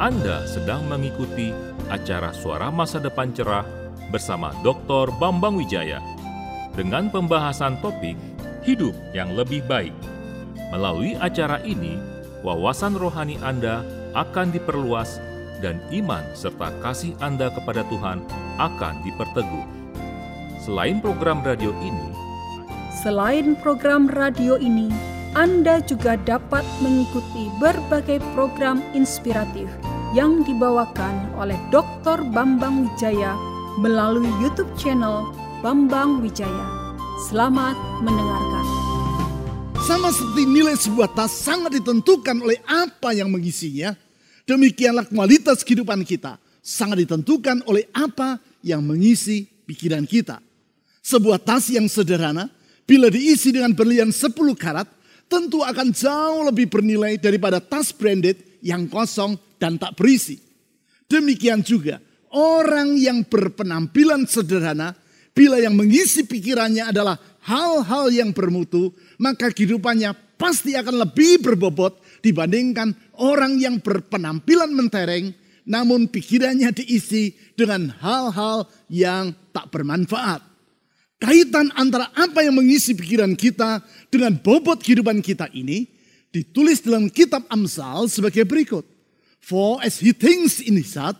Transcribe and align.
Anda 0.00 0.48
sedang 0.48 0.88
mengikuti 0.88 1.52
acara 1.92 2.32
Suara 2.32 2.72
Masa 2.72 2.96
Depan 2.96 3.36
Cerah 3.36 3.68
bersama 4.08 4.48
Dr. 4.64 5.12
Bambang 5.20 5.60
Wijaya 5.60 6.00
dengan 6.72 7.12
pembahasan 7.12 7.76
topik 7.84 8.16
hidup 8.64 8.96
yang 9.12 9.36
lebih 9.36 9.60
baik. 9.68 9.92
Melalui 10.72 11.20
acara 11.20 11.60
ini, 11.68 12.00
wawasan 12.40 12.96
rohani 12.96 13.36
Anda 13.44 13.84
akan 14.16 14.56
diperluas 14.56 15.20
dan 15.60 15.76
iman 15.92 16.24
serta 16.32 16.72
kasih 16.80 17.12
Anda 17.20 17.52
kepada 17.52 17.84
Tuhan 17.92 18.24
akan 18.56 19.04
diperteguh. 19.04 19.66
Selain 20.64 21.04
program 21.04 21.44
radio 21.44 21.76
ini, 21.84 22.08
Selain 23.04 23.52
program 23.60 24.08
radio 24.08 24.56
ini, 24.56 24.88
Anda 25.36 25.84
juga 25.84 26.16
dapat 26.24 26.64
mengikuti 26.80 27.52
berbagai 27.60 28.24
program 28.32 28.80
inspiratif 28.96 29.68
yang 30.10 30.42
dibawakan 30.42 31.38
oleh 31.38 31.54
Dr. 31.70 32.26
Bambang 32.34 32.82
Wijaya 32.82 33.38
melalui 33.78 34.26
YouTube 34.42 34.70
channel 34.74 35.30
Bambang 35.62 36.18
Wijaya. 36.18 36.66
Selamat 37.30 37.78
mendengarkan. 38.02 38.66
Sama 39.86 40.10
seperti 40.10 40.50
nilai 40.50 40.74
sebuah 40.74 41.14
tas 41.14 41.30
sangat 41.30 41.78
ditentukan 41.78 42.42
oleh 42.42 42.58
apa 42.66 43.14
yang 43.14 43.30
mengisinya, 43.30 43.94
demikianlah 44.50 45.06
kualitas 45.06 45.62
kehidupan 45.62 46.02
kita 46.02 46.42
sangat 46.58 47.06
ditentukan 47.06 47.62
oleh 47.70 47.86
apa 47.94 48.42
yang 48.66 48.82
mengisi 48.82 49.46
pikiran 49.62 50.10
kita. 50.10 50.42
Sebuah 51.06 51.38
tas 51.38 51.70
yang 51.70 51.86
sederhana, 51.86 52.50
bila 52.82 53.14
diisi 53.14 53.54
dengan 53.54 53.70
berlian 53.78 54.10
10 54.10 54.34
karat, 54.58 54.90
tentu 55.30 55.62
akan 55.62 55.94
jauh 55.94 56.42
lebih 56.50 56.66
bernilai 56.66 57.14
daripada 57.14 57.62
tas 57.62 57.94
branded 57.94 58.42
yang 58.58 58.90
kosong 58.90 59.38
dan 59.60 59.76
tak 59.76 59.94
berisi. 59.94 60.40
Demikian 61.04 61.60
juga 61.60 62.00
orang 62.32 62.96
yang 62.96 63.26
berpenampilan 63.28 64.24
sederhana, 64.24 64.96
bila 65.36 65.60
yang 65.60 65.76
mengisi 65.76 66.24
pikirannya 66.26 66.90
adalah 66.90 67.20
hal-hal 67.44 68.10
yang 68.10 68.30
bermutu, 68.32 68.90
maka 69.20 69.52
kehidupannya 69.52 70.16
pasti 70.40 70.74
akan 70.74 71.04
lebih 71.06 71.44
berbobot 71.44 72.00
dibandingkan 72.24 72.96
orang 73.20 73.60
yang 73.60 73.78
berpenampilan 73.78 74.72
mentereng, 74.72 75.36
namun 75.68 76.08
pikirannya 76.08 76.72
diisi 76.72 77.36
dengan 77.52 77.92
hal-hal 78.00 78.66
yang 78.88 79.36
tak 79.52 79.68
bermanfaat. 79.68 80.40
Kaitan 81.20 81.68
antara 81.76 82.08
apa 82.16 82.40
yang 82.40 82.56
mengisi 82.56 82.96
pikiran 82.96 83.36
kita 83.36 83.84
dengan 84.08 84.40
bobot 84.40 84.80
kehidupan 84.80 85.20
kita 85.20 85.52
ini 85.52 85.84
ditulis 86.32 86.80
dalam 86.80 87.12
kitab 87.12 87.44
Amsal 87.52 88.08
sebagai 88.08 88.48
berikut. 88.48 88.99
For 89.40 89.80
as 89.80 89.98
he 89.98 90.12
thinks 90.12 90.60
in 90.60 90.76
his 90.76 90.94
heart, 90.94 91.16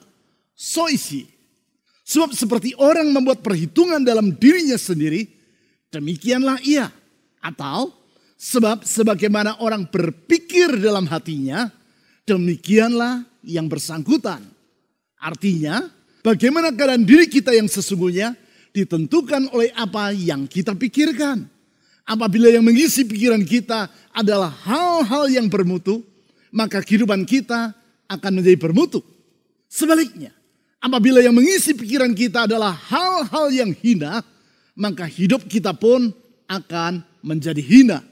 so 0.52 0.86
is 0.86 1.08
he. 1.08 1.26
Sebab 2.04 2.36
seperti 2.36 2.76
orang 2.76 3.10
membuat 3.10 3.40
perhitungan 3.40 4.02
dalam 4.02 4.34
dirinya 4.36 4.76
sendiri, 4.76 5.30
demikianlah 5.94 6.60
ia. 6.62 6.90
Atau 7.40 7.94
sebab 8.36 8.84
sebagaimana 8.84 9.58
orang 9.64 9.88
berpikir 9.88 10.76
dalam 10.78 11.08
hatinya, 11.08 11.72
demikianlah 12.28 13.24
yang 13.46 13.70
bersangkutan. 13.70 14.44
Artinya, 15.20 15.86
bagaimana 16.20 16.72
keadaan 16.72 17.06
diri 17.06 17.30
kita 17.30 17.54
yang 17.54 17.68
sesungguhnya 17.68 18.36
ditentukan 18.74 19.50
oleh 19.54 19.70
apa 19.74 20.14
yang 20.14 20.50
kita 20.50 20.74
pikirkan. 20.74 21.46
Apabila 22.10 22.50
yang 22.50 22.66
mengisi 22.66 23.06
pikiran 23.06 23.44
kita 23.46 23.86
adalah 24.10 24.50
hal-hal 24.66 25.30
yang 25.30 25.46
bermutu, 25.46 26.02
maka 26.50 26.82
kehidupan 26.82 27.22
kita 27.22 27.70
akan 28.10 28.42
menjadi 28.42 28.58
bermutu. 28.58 28.98
Sebaliknya, 29.70 30.34
apabila 30.82 31.22
yang 31.22 31.30
mengisi 31.30 31.78
pikiran 31.78 32.10
kita 32.10 32.50
adalah 32.50 32.74
hal-hal 32.74 33.46
yang 33.54 33.70
hina, 33.70 34.26
maka 34.74 35.06
hidup 35.06 35.46
kita 35.46 35.70
pun 35.70 36.10
akan 36.50 37.06
menjadi 37.22 37.62
hina. 37.62 38.02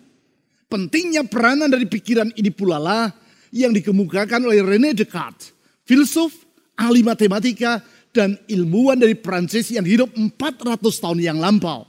Pentingnya 0.71 1.27
peranan 1.27 1.67
dari 1.67 1.89
pikiran 1.91 2.31
ini 2.39 2.55
pula 2.55 2.79
lah 2.79 3.11
yang 3.51 3.75
dikemukakan 3.75 4.47
oleh 4.47 4.63
René 4.63 4.95
Descartes, 4.95 5.51
filsuf, 5.83 6.31
ahli 6.79 7.03
matematika, 7.03 7.83
dan 8.15 8.39
ilmuwan 8.47 9.01
dari 9.01 9.19
Prancis 9.19 9.73
yang 9.73 9.85
hidup 9.85 10.15
400 10.15 10.79
tahun 10.79 11.19
yang 11.19 11.39
lampau. 11.41 11.89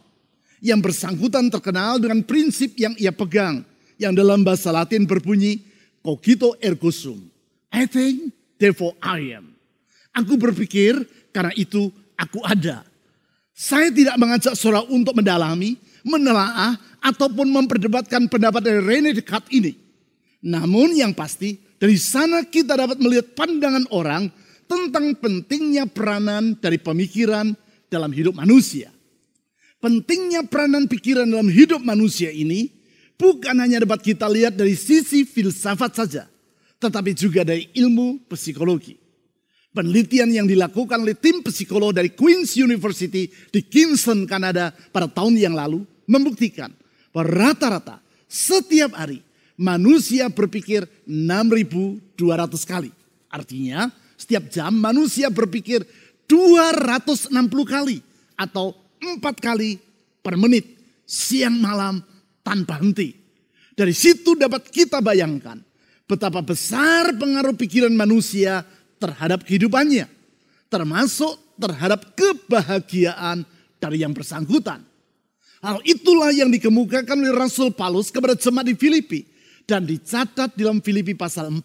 Yang 0.59 0.91
bersangkutan 0.91 1.47
terkenal 1.47 2.03
dengan 2.03 2.19
prinsip 2.25 2.75
yang 2.75 2.91
ia 2.99 3.15
pegang. 3.15 3.63
Yang 3.95 4.13
dalam 4.23 4.43
bahasa 4.43 4.75
latin 4.75 5.07
berbunyi, 5.07 5.63
cogito 6.03 6.55
ergo 6.59 6.91
sum. 6.91 7.28
I 7.69 7.85
think, 7.85 8.33
therefore 8.57 8.97
I 9.01 9.37
am. 9.37 9.53
Aku 10.13 10.35
berpikir, 10.35 10.97
karena 11.29 11.53
itu 11.53 11.93
aku 12.17 12.41
ada. 12.41 12.83
Saya 13.53 13.91
tidak 13.93 14.15
mengajak 14.17 14.55
saudara 14.57 14.87
untuk 14.89 15.13
mendalami, 15.13 15.77
menelaah, 16.01 16.79
ataupun 16.99 17.47
memperdebatkan 17.47 18.27
pendapat 18.27 18.61
dari 18.63 18.79
Rene 18.83 19.11
Descartes 19.15 19.51
ini. 19.51 19.75
Namun 20.43 20.95
yang 20.95 21.11
pasti, 21.11 21.59
dari 21.79 21.95
sana 21.95 22.43
kita 22.47 22.75
dapat 22.75 22.99
melihat 22.99 23.35
pandangan 23.35 23.87
orang 23.91 24.31
tentang 24.67 25.15
pentingnya 25.17 25.87
peranan 25.89 26.55
dari 26.59 26.77
pemikiran 26.79 27.55
dalam 27.89 28.13
hidup 28.13 28.37
manusia. 28.37 28.93
Pentingnya 29.79 30.43
peranan 30.43 30.91
pikiran 30.91 31.23
dalam 31.23 31.47
hidup 31.47 31.79
manusia 31.79 32.29
ini 32.29 32.67
bukan 33.15 33.55
hanya 33.63 33.87
dapat 33.87 34.03
kita 34.03 34.27
lihat 34.27 34.59
dari 34.59 34.75
sisi 34.75 35.23
filsafat 35.23 35.91
saja, 35.95 36.23
tetapi 36.79 37.11
juga 37.13 37.43
dari 37.43 37.67
ilmu 37.75 38.25
psikologi. 38.31 38.95
Penelitian 39.69 40.33
yang 40.33 40.47
dilakukan 40.49 41.05
oleh 41.05 41.13
tim 41.13 41.45
psikolog 41.45 41.93
dari 41.93 42.09
Queen's 42.09 42.57
University 42.57 43.29
di 43.29 43.61
Kingston, 43.61 44.25
Kanada 44.25 44.73
pada 44.89 45.05
tahun 45.05 45.37
yang 45.37 45.53
lalu 45.53 45.85
membuktikan 46.09 46.73
bahwa 47.13 47.53
rata-rata 47.53 48.01
setiap 48.25 48.97
hari 48.97 49.21
manusia 49.53 50.25
berpikir 50.33 50.89
6.200 51.05 52.09
kali. 52.65 52.89
Artinya 53.29 53.93
setiap 54.17 54.49
jam 54.49 54.73
manusia 54.73 55.29
berpikir 55.29 55.85
260 56.25 57.29
kali 57.69 58.01
atau 58.33 58.73
4 58.97 59.21
kali 59.37 59.77
per 60.25 60.33
menit 60.33 60.65
siang 61.05 61.61
malam 61.61 62.01
tanpa 62.41 62.81
henti. 62.81 63.13
Dari 63.77 63.93
situ 63.93 64.33
dapat 64.33 64.65
kita 64.73 64.97
bayangkan 64.97 65.68
betapa 66.09 66.41
besar 66.41 67.13
pengaruh 67.13 67.53
pikiran 67.53 67.93
manusia 67.93 68.65
terhadap 68.97 69.45
kehidupannya. 69.45 70.09
Termasuk 70.73 71.37
terhadap 71.61 72.17
kebahagiaan 72.17 73.45
dari 73.77 74.01
yang 74.01 74.17
bersangkutan. 74.17 74.81
Hal 75.61 75.83
itulah 75.85 76.33
yang 76.33 76.49
dikemukakan 76.49 77.19
oleh 77.19 77.35
Rasul 77.35 77.69
Paulus 77.69 78.09
kepada 78.09 78.33
jemaat 78.33 78.65
di 78.65 78.73
Filipi. 78.73 79.21
Dan 79.69 79.85
dicatat 79.85 80.57
dalam 80.57 80.81
Filipi 80.81 81.13
pasal 81.13 81.53
4 81.53 81.61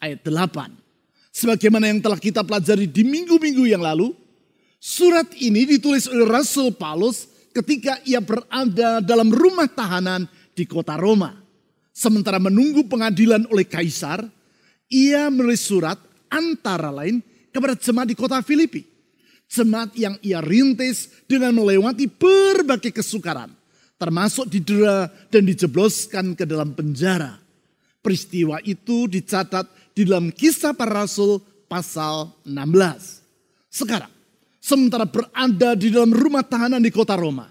ayat 0.00 0.24
8. 0.24 0.72
Sebagaimana 1.36 1.92
yang 1.92 2.00
telah 2.00 2.16
kita 2.16 2.40
pelajari 2.40 2.88
di 2.88 3.04
minggu-minggu 3.04 3.68
yang 3.68 3.84
lalu, 3.84 4.16
surat 4.80 5.28
ini 5.36 5.68
ditulis 5.68 6.08
oleh 6.08 6.24
Rasul 6.24 6.72
Paulus 6.72 7.28
ketika 7.52 8.00
ia 8.08 8.24
berada 8.24 9.04
dalam 9.04 9.28
rumah 9.28 9.68
tahanan 9.68 10.24
di 10.56 10.64
kota 10.64 10.96
Roma. 10.96 11.45
Sementara 11.96 12.36
menunggu 12.36 12.84
pengadilan 12.84 13.48
oleh 13.48 13.64
kaisar, 13.64 14.20
ia 14.92 15.32
menulis 15.32 15.64
surat 15.64 15.96
antara 16.28 16.92
lain 16.92 17.24
kepada 17.48 17.72
jemaat 17.72 18.12
di 18.12 18.16
kota 18.18 18.36
Filipi. 18.44 18.84
Jemaat 19.48 19.96
yang 19.96 20.20
ia 20.20 20.44
rintis 20.44 21.08
dengan 21.24 21.56
melewati 21.56 22.04
berbagai 22.04 22.92
kesukaran. 22.92 23.48
Termasuk 23.96 24.44
didera 24.52 25.08
dan 25.32 25.48
dijebloskan 25.48 26.36
ke 26.36 26.44
dalam 26.44 26.76
penjara. 26.76 27.40
Peristiwa 28.04 28.60
itu 28.60 29.08
dicatat 29.08 29.64
di 29.96 30.04
dalam 30.04 30.28
kisah 30.28 30.76
para 30.76 31.00
rasul 31.00 31.40
pasal 31.64 32.28
16. 32.44 33.72
Sekarang, 33.72 34.12
sementara 34.60 35.08
berada 35.08 35.72
di 35.72 35.88
dalam 35.88 36.12
rumah 36.12 36.44
tahanan 36.44 36.84
di 36.84 36.92
kota 36.92 37.16
Roma, 37.16 37.48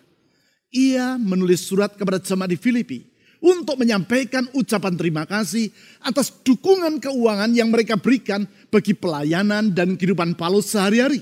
ia 0.70 1.18
menulis 1.18 1.66
surat 1.66 1.98
kepada 1.98 2.22
jemaat 2.22 2.54
di 2.54 2.62
Filipi 2.62 3.15
untuk 3.46 3.78
menyampaikan 3.78 4.50
ucapan 4.58 4.98
terima 4.98 5.22
kasih 5.30 5.70
atas 6.02 6.34
dukungan 6.42 6.98
keuangan 6.98 7.54
yang 7.54 7.70
mereka 7.70 7.94
berikan 7.94 8.50
bagi 8.74 8.98
pelayanan 8.98 9.70
dan 9.70 9.94
kehidupan 9.94 10.34
Paulus 10.34 10.74
sehari-hari. 10.74 11.22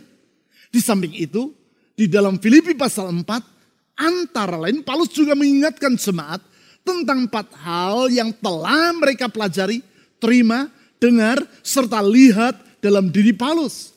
Di 0.71 0.79
samping 0.79 1.11
itu, 1.11 1.51
di 1.99 2.07
dalam 2.07 2.39
Filipi 2.39 2.79
pasal 2.79 3.11
4, 3.11 3.27
antara 3.99 4.55
lain 4.55 4.87
Paulus 4.87 5.11
juga 5.11 5.35
mengingatkan 5.35 5.99
jemaat 5.99 6.39
tentang 6.87 7.27
empat 7.27 7.51
hal 7.59 8.07
yang 8.07 8.31
telah 8.39 8.95
mereka 8.95 9.27
pelajari, 9.27 9.83
terima, 10.15 10.71
dengar, 11.03 11.43
serta 11.59 11.99
lihat 11.99 12.55
dalam 12.79 13.11
diri 13.11 13.35
Paulus. 13.35 13.91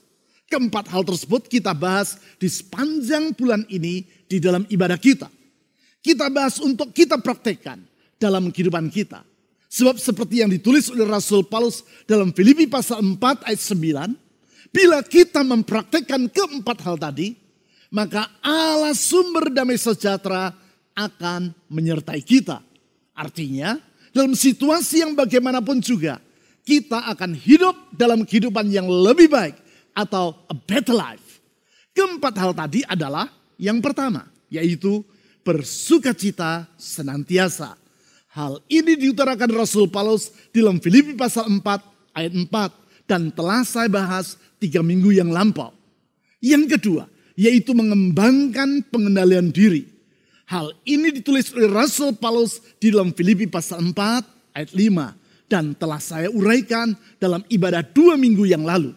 Keempat 0.50 0.90
hal 0.90 1.06
tersebut 1.06 1.46
kita 1.46 1.74
bahas 1.74 2.18
di 2.38 2.50
sepanjang 2.50 3.34
bulan 3.38 3.62
ini 3.70 4.02
di 4.26 4.42
dalam 4.42 4.66
ibadah 4.66 4.98
kita. 4.98 5.30
Kita 6.02 6.30
bahas 6.30 6.62
untuk 6.62 6.94
kita 6.94 7.18
praktekkan 7.18 7.95
dalam 8.16 8.48
kehidupan 8.52 8.88
kita. 8.92 9.22
Sebab 9.66 10.00
seperti 10.00 10.40
yang 10.40 10.50
ditulis 10.52 10.88
oleh 10.88 11.04
Rasul 11.04 11.44
Paulus 11.44 11.84
dalam 12.08 12.32
Filipi 12.32 12.64
pasal 12.64 13.02
4 13.02 13.44
ayat 13.44 13.60
9, 13.60 14.72
bila 14.72 15.00
kita 15.04 15.40
mempraktekkan 15.44 16.28
keempat 16.32 16.78
hal 16.86 16.96
tadi, 16.96 17.36
maka 17.92 18.28
Allah 18.40 18.96
sumber 18.96 19.52
damai 19.52 19.76
sejahtera 19.76 20.54
akan 20.96 21.52
menyertai 21.68 22.24
kita. 22.24 22.64
Artinya, 23.12 23.76
dalam 24.12 24.32
situasi 24.32 25.04
yang 25.04 25.12
bagaimanapun 25.12 25.80
juga, 25.84 26.20
kita 26.64 27.08
akan 27.12 27.36
hidup 27.36 27.76
dalam 27.94 28.24
kehidupan 28.24 28.68
yang 28.72 28.88
lebih 28.88 29.28
baik 29.28 29.56
atau 29.92 30.34
a 30.48 30.56
better 30.56 30.96
life. 30.96 31.40
Keempat 31.96 32.34
hal 32.36 32.52
tadi 32.52 32.80
adalah 32.84 33.28
yang 33.56 33.80
pertama, 33.80 34.28
yaitu 34.52 35.00
bersuka 35.40 36.12
cita 36.12 36.68
senantiasa. 36.76 37.85
Hal 38.36 38.60
ini 38.68 39.00
diutarakan 39.00 39.48
Rasul 39.48 39.88
Paulus 39.88 40.28
di 40.52 40.60
dalam 40.60 40.76
Filipi 40.76 41.16
pasal 41.16 41.48
4 41.48 41.64
ayat 42.12 42.36
4 42.36 43.08
dan 43.08 43.32
telah 43.32 43.64
saya 43.64 43.88
bahas 43.88 44.36
tiga 44.60 44.84
minggu 44.84 45.08
yang 45.08 45.32
lampau. 45.32 45.72
Yang 46.44 46.76
kedua, 46.76 47.08
yaitu 47.32 47.72
mengembangkan 47.72 48.84
pengendalian 48.92 49.48
diri. 49.48 49.88
Hal 50.52 50.76
ini 50.84 51.16
ditulis 51.16 51.48
oleh 51.56 51.72
Rasul 51.72 52.12
Paulus 52.12 52.60
di 52.76 52.92
dalam 52.92 53.16
Filipi 53.16 53.48
pasal 53.48 53.80
4 53.80 53.96
ayat 54.52 54.70
5 54.76 55.48
dan 55.48 55.72
telah 55.72 55.96
saya 55.96 56.28
uraikan 56.28 56.92
dalam 57.16 57.40
ibadah 57.48 57.80
dua 57.88 58.20
minggu 58.20 58.44
yang 58.44 58.68
lalu. 58.68 58.92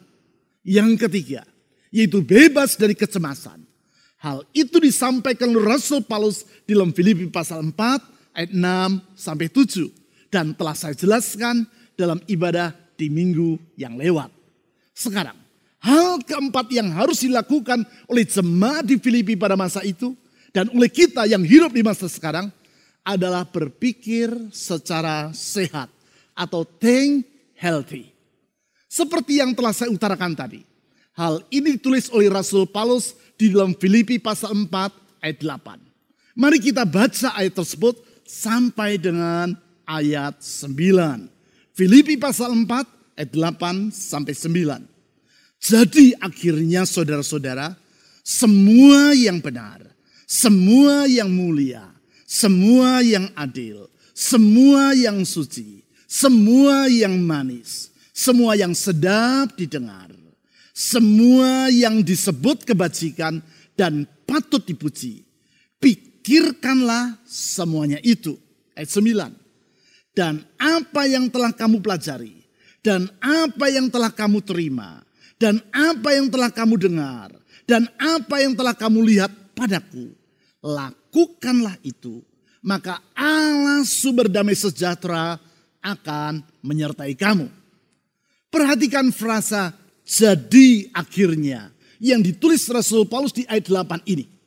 Yang 0.68 1.08
ketiga, 1.08 1.48
yaitu 1.96 2.20
bebas 2.20 2.76
dari 2.76 2.92
kecemasan. 2.92 3.64
Hal 4.20 4.44
itu 4.52 4.84
disampaikan 4.84 5.56
Rasul 5.56 6.04
Paulus 6.04 6.44
di 6.68 6.76
dalam 6.76 6.92
Filipi 6.92 7.24
pasal 7.32 7.64
4 7.64 8.19
ayat 8.40 8.56
6 8.56 9.20
sampai 9.20 9.52
7 9.52 10.32
dan 10.32 10.56
telah 10.56 10.72
saya 10.72 10.96
jelaskan 10.96 11.68
dalam 12.00 12.24
ibadah 12.32 12.72
di 12.96 13.12
minggu 13.12 13.60
yang 13.76 14.00
lewat. 14.00 14.32
Sekarang, 14.96 15.36
hal 15.84 16.24
keempat 16.24 16.72
yang 16.72 16.88
harus 16.96 17.28
dilakukan 17.28 17.84
oleh 18.08 18.24
jemaat 18.24 18.88
di 18.88 18.96
Filipi 18.96 19.36
pada 19.36 19.60
masa 19.60 19.84
itu 19.84 20.16
dan 20.56 20.72
oleh 20.72 20.88
kita 20.88 21.28
yang 21.28 21.44
hidup 21.44 21.76
di 21.76 21.84
masa 21.84 22.08
sekarang 22.08 22.48
adalah 23.04 23.44
berpikir 23.44 24.32
secara 24.56 25.36
sehat 25.36 25.92
atau 26.32 26.64
think 26.64 27.28
healthy. 27.60 28.16
Seperti 28.88 29.44
yang 29.44 29.52
telah 29.52 29.76
saya 29.76 29.92
utarakan 29.92 30.34
tadi. 30.34 30.64
Hal 31.20 31.44
ini 31.52 31.76
ditulis 31.76 32.08
oleh 32.16 32.32
Rasul 32.32 32.64
Paulus 32.64 33.12
di 33.36 33.52
dalam 33.52 33.76
Filipi 33.76 34.18
pasal 34.24 34.56
4 34.56 35.20
ayat 35.20 35.38
8. 35.44 36.40
Mari 36.40 36.58
kita 36.64 36.88
baca 36.88 37.36
ayat 37.36 37.52
tersebut 37.60 38.00
sampai 38.30 39.02
dengan 39.02 39.58
ayat 39.90 40.38
9. 40.38 40.70
Filipi 41.74 42.14
pasal 42.22 42.54
4 42.54 43.18
ayat 43.18 43.34
8 43.34 43.90
sampai 43.90 44.38
9. 44.38 44.86
Jadi 45.58 46.14
akhirnya 46.22 46.86
saudara-saudara, 46.86 47.74
semua 48.22 49.18
yang 49.18 49.42
benar, 49.42 49.82
semua 50.30 51.10
yang 51.10 51.34
mulia, 51.34 51.90
semua 52.30 53.02
yang 53.02 53.34
adil, 53.34 53.90
semua 54.14 54.94
yang 54.94 55.26
suci, 55.26 55.82
semua 56.06 56.86
yang 56.86 57.18
manis, 57.18 57.90
semua 58.14 58.54
yang 58.54 58.78
sedap 58.78 59.58
didengar, 59.58 60.14
semua 60.72 61.68
yang 61.74 62.00
disebut 62.06 62.64
kebajikan 62.64 63.42
dan 63.74 64.08
patut 64.24 64.64
dipuji. 64.64 65.29
Pikirkanlah 66.20 67.16
semuanya 67.24 67.98
itu. 68.04 68.36
Ayat 68.76 68.92
9. 68.92 69.32
Dan 70.12 70.44
apa 70.60 71.08
yang 71.08 71.32
telah 71.32 71.56
kamu 71.56 71.80
pelajari. 71.80 72.44
Dan 72.84 73.08
apa 73.24 73.72
yang 73.72 73.88
telah 73.88 74.12
kamu 74.12 74.44
terima. 74.44 75.00
Dan 75.40 75.64
apa 75.72 76.12
yang 76.12 76.28
telah 76.28 76.52
kamu 76.52 76.76
dengar. 76.76 77.32
Dan 77.64 77.88
apa 77.96 78.44
yang 78.44 78.52
telah 78.52 78.76
kamu 78.76 79.00
lihat 79.08 79.32
padaku. 79.56 80.12
Lakukanlah 80.60 81.80
itu. 81.88 82.20
Maka 82.60 83.00
Allah 83.16 83.88
sumber 83.88 84.28
damai 84.28 84.60
sejahtera 84.60 85.40
akan 85.80 86.44
menyertai 86.60 87.16
kamu. 87.16 87.48
Perhatikan 88.52 89.16
frasa 89.16 89.72
jadi 90.04 90.92
akhirnya 90.92 91.72
yang 92.04 92.20
ditulis 92.20 92.68
Rasul 92.68 93.08
Paulus 93.08 93.32
di 93.32 93.48
ayat 93.48 93.72
8 93.72 94.04
ini. 94.04 94.39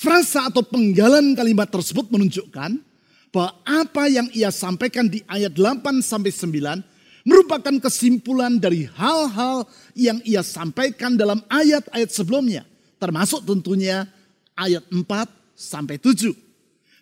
Frasa 0.00 0.48
atau 0.48 0.64
penggalan 0.64 1.36
kalimat 1.36 1.68
tersebut 1.68 2.08
menunjukkan 2.08 2.80
bahwa 3.28 3.52
apa 3.68 4.08
yang 4.08 4.32
ia 4.32 4.48
sampaikan 4.48 5.04
di 5.04 5.20
ayat 5.28 5.52
8 5.52 6.00
sampai 6.00 6.32
9 6.32 7.28
merupakan 7.28 7.74
kesimpulan 7.84 8.56
dari 8.56 8.88
hal-hal 8.96 9.68
yang 9.92 10.16
ia 10.24 10.40
sampaikan 10.40 11.20
dalam 11.20 11.44
ayat-ayat 11.52 12.08
sebelumnya, 12.16 12.64
termasuk 12.96 13.44
tentunya 13.44 14.08
ayat 14.56 14.80
4 14.88 15.04
sampai 15.52 16.00
7. 16.00 16.32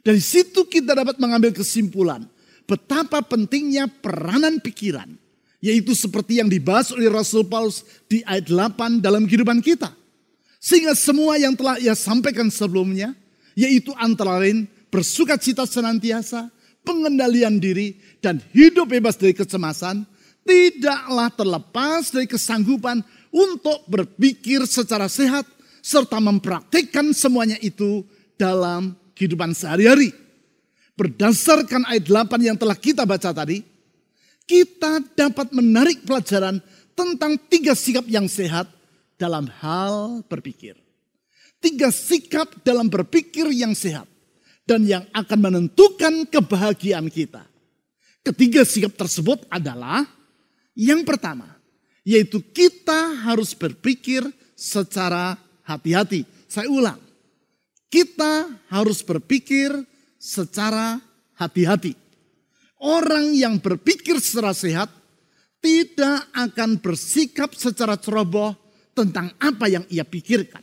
Dari 0.03 0.19
situ 0.19 0.67
kita 0.67 0.99
dapat 0.99 1.23
mengambil 1.23 1.55
kesimpulan 1.55 2.27
betapa 2.67 3.23
pentingnya 3.23 3.87
peranan 3.87 4.59
pikiran, 4.59 5.15
yaitu 5.63 5.95
seperti 5.95 6.43
yang 6.43 6.51
dibahas 6.51 6.91
oleh 6.91 7.07
Rasul 7.07 7.47
Paulus 7.47 7.87
di 8.11 8.27
ayat 8.27 8.51
8 8.51 8.99
dalam 8.99 9.23
kehidupan 9.23 9.63
kita. 9.63 9.95
Sehingga 10.59 10.95
semua 10.99 11.39
yang 11.39 11.55
telah 11.55 11.79
ia 11.79 11.95
sampaikan 11.95 12.51
sebelumnya, 12.51 13.15
yaitu 13.55 13.95
antara 13.95 14.43
lain 14.43 14.67
bersuka 14.91 15.39
cita 15.39 15.63
senantiasa, 15.65 16.51
pengendalian 16.83 17.63
diri, 17.63 17.99
dan 18.19 18.43
hidup 18.51 18.91
bebas 18.91 19.15
dari 19.15 19.35
kecemasan, 19.39 20.03
tidaklah 20.43 21.31
terlepas 21.31 22.11
dari 22.11 22.27
kesanggupan 22.27 23.07
untuk 23.31 23.87
berpikir 23.87 24.67
secara 24.67 25.07
sehat, 25.07 25.47
serta 25.79 26.19
mempraktikkan 26.19 27.15
semuanya 27.15 27.57
itu 27.63 28.03
dalam 28.35 28.99
kehidupan 29.15 29.55
sehari-hari. 29.55 30.11
Berdasarkan 30.99 31.87
ayat 31.87 32.11
8 32.11 32.43
yang 32.43 32.59
telah 32.59 32.75
kita 32.75 33.07
baca 33.07 33.31
tadi, 33.31 33.63
kita 34.43 35.07
dapat 35.15 35.55
menarik 35.55 36.03
pelajaran 36.03 36.59
tentang 36.99 37.39
tiga 37.47 37.79
sikap 37.79 38.03
yang 38.11 38.27
sehat 38.27 38.67
dalam 39.19 39.51
hal 39.61 40.23
berpikir. 40.31 40.79
Tiga 41.59 41.91
sikap 41.91 42.63
dalam 42.63 42.87
berpikir 42.87 43.51
yang 43.51 43.75
sehat 43.75 44.07
dan 44.63 44.87
yang 44.87 45.03
akan 45.11 45.39
menentukan 45.43 46.25
kebahagiaan 46.31 47.11
kita. 47.11 47.43
Ketiga 48.23 48.63
sikap 48.63 48.95
tersebut 48.95 49.43
adalah 49.51 50.07
yang 50.79 51.03
pertama, 51.03 51.59
yaitu 52.07 52.39
kita 52.39 53.19
harus 53.27 53.59
berpikir 53.59 54.23
secara 54.55 55.35
hati-hati. 55.67 56.23
Saya 56.47 56.71
ulang, 56.71 57.03
kita 57.91 58.47
harus 58.71 59.03
berpikir 59.03 59.75
secara 60.23 61.03
hati-hati. 61.35 61.99
Orang 62.79 63.35
yang 63.35 63.59
berpikir 63.59 64.23
secara 64.23 64.55
sehat 64.55 64.87
tidak 65.59 66.31
akan 66.31 66.79
bersikap 66.79 67.51
secara 67.59 67.99
ceroboh 67.99 68.55
tentang 68.99 69.31
apa 69.39 69.71
yang 69.71 69.87
ia 69.87 70.03
pikirkan. 70.03 70.63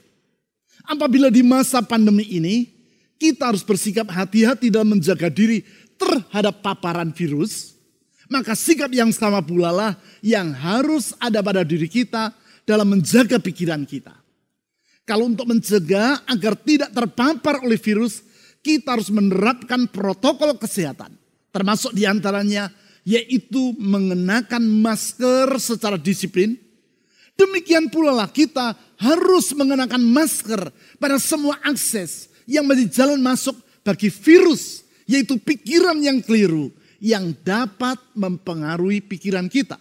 Apabila 0.86 1.32
di 1.32 1.42
masa 1.42 1.80
pandemi 1.82 2.28
ini 2.28 2.70
kita 3.16 3.50
harus 3.50 3.64
bersikap 3.64 4.12
hati-hati 4.12 4.68
dalam 4.68 5.00
menjaga 5.00 5.32
diri 5.32 5.64
terhadap 5.96 6.60
paparan 6.60 7.16
virus, 7.16 7.74
maka 8.28 8.54
sikap 8.54 8.92
yang 8.92 9.10
sama 9.16 9.40
pula 9.40 9.72
lah 9.72 9.92
yang 10.20 10.52
harus 10.52 11.16
ada 11.18 11.40
pada 11.40 11.64
diri 11.64 11.88
kita 11.88 12.36
dalam 12.68 12.98
menjaga 12.98 13.40
pikiran 13.40 13.88
kita. 13.88 14.14
Kalau 15.06 15.30
untuk 15.30 15.46
mencegah 15.46 16.26
agar 16.26 16.58
tidak 16.58 16.90
terpapar 16.90 17.62
oleh 17.62 17.78
virus, 17.78 18.26
kita 18.66 18.98
harus 18.98 19.14
menerapkan 19.14 19.86
protokol 19.86 20.58
kesehatan. 20.58 21.14
Termasuk 21.54 21.94
di 21.94 22.10
antaranya 22.10 22.74
yaitu 23.06 23.78
mengenakan 23.78 24.66
masker 24.82 25.62
secara 25.62 25.94
disiplin, 26.02 26.58
Demikian 27.36 27.92
pula 27.92 28.16
lah 28.16 28.32
kita 28.32 28.76
harus 28.96 29.52
mengenakan 29.52 30.00
masker 30.00 30.72
pada 30.96 31.20
semua 31.20 31.60
akses 31.68 32.32
yang 32.48 32.64
menjadi 32.64 33.04
jalan 33.04 33.20
masuk 33.20 33.60
bagi 33.84 34.08
virus, 34.08 34.88
yaitu 35.04 35.36
pikiran 35.36 36.00
yang 36.00 36.24
keliru 36.24 36.72
yang 37.04 37.36
dapat 37.44 38.00
mempengaruhi 38.16 39.04
pikiran 39.04 39.52
kita. 39.52 39.76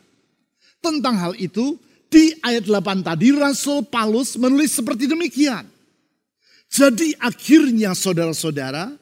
Tentang 0.82 1.16
hal 1.16 1.32
itu, 1.38 1.78
di 2.11 2.30
ayat 2.42 2.66
8 2.66 3.02
tadi 3.02 3.34
Rasul 3.34 3.87
Paulus 3.87 4.38
menulis 4.38 4.75
seperti 4.75 5.11
demikian. 5.11 5.66
Jadi 6.70 7.14
akhirnya 7.18 7.94
saudara-saudara, 7.94 8.94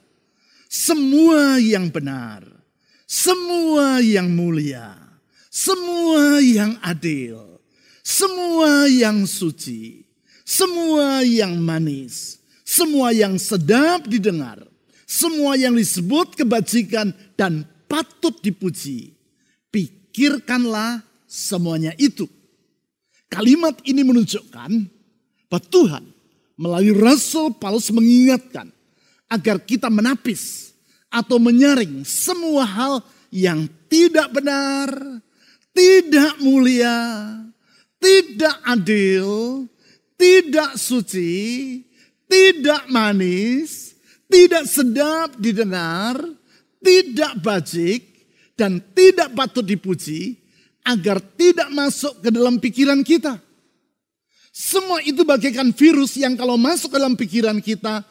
semua 0.68 1.56
yang 1.61 1.92
benar, 1.92 2.44
semua 3.09 4.00
yang 4.00 4.28
mulia, 4.32 4.97
semua 5.49 6.40
yang 6.40 6.76
adil, 6.80 7.51
semua 8.02 8.90
yang 8.90 9.23
suci, 9.25 10.02
semua 10.42 11.23
yang 11.23 11.54
manis, 11.62 12.42
semua 12.66 13.14
yang 13.14 13.38
sedap 13.38 14.11
didengar, 14.11 14.59
semua 15.06 15.54
yang 15.54 15.78
disebut 15.78 16.35
kebajikan 16.35 17.14
dan 17.38 17.62
patut 17.87 18.35
dipuji, 18.42 19.14
pikirkanlah 19.71 21.06
semuanya 21.30 21.94
itu. 21.94 22.26
Kalimat 23.30 23.80
ini 23.87 24.04
menunjukkan 24.04 24.71
bahwa 25.49 25.62
Tuhan 25.73 26.04
melalui 26.59 26.92
Rasul 26.92 27.56
Paulus 27.56 27.88
mengingatkan 27.88 28.68
agar 29.30 29.62
kita 29.62 29.88
menapis 29.88 30.75
atau 31.09 31.40
menyaring 31.40 32.04
semua 32.04 32.68
hal 32.68 32.94
yang 33.32 33.64
tidak 33.88 34.28
benar, 34.32 34.92
tidak 35.73 36.37
mulia, 36.44 36.92
tidak 38.02 38.56
adil, 38.66 39.28
tidak 40.18 40.75
suci, 40.75 41.30
tidak 42.26 42.90
manis, 42.90 43.94
tidak 44.26 44.66
sedap 44.66 45.38
didengar, 45.38 46.18
tidak 46.82 47.38
bajik, 47.38 48.02
dan 48.59 48.82
tidak 48.90 49.30
patut 49.38 49.62
dipuji, 49.62 50.42
agar 50.82 51.23
tidak 51.38 51.71
masuk 51.71 52.18
ke 52.18 52.28
dalam 52.35 52.59
pikiran 52.59 53.06
kita. 53.06 53.38
Semua 54.52 55.00
itu 55.00 55.23
bagaikan 55.23 55.71
virus 55.73 56.18
yang 56.18 56.35
kalau 56.35 56.59
masuk 56.59 56.92
ke 56.92 56.99
dalam 56.99 57.16
pikiran 57.16 57.56
kita 57.62 58.04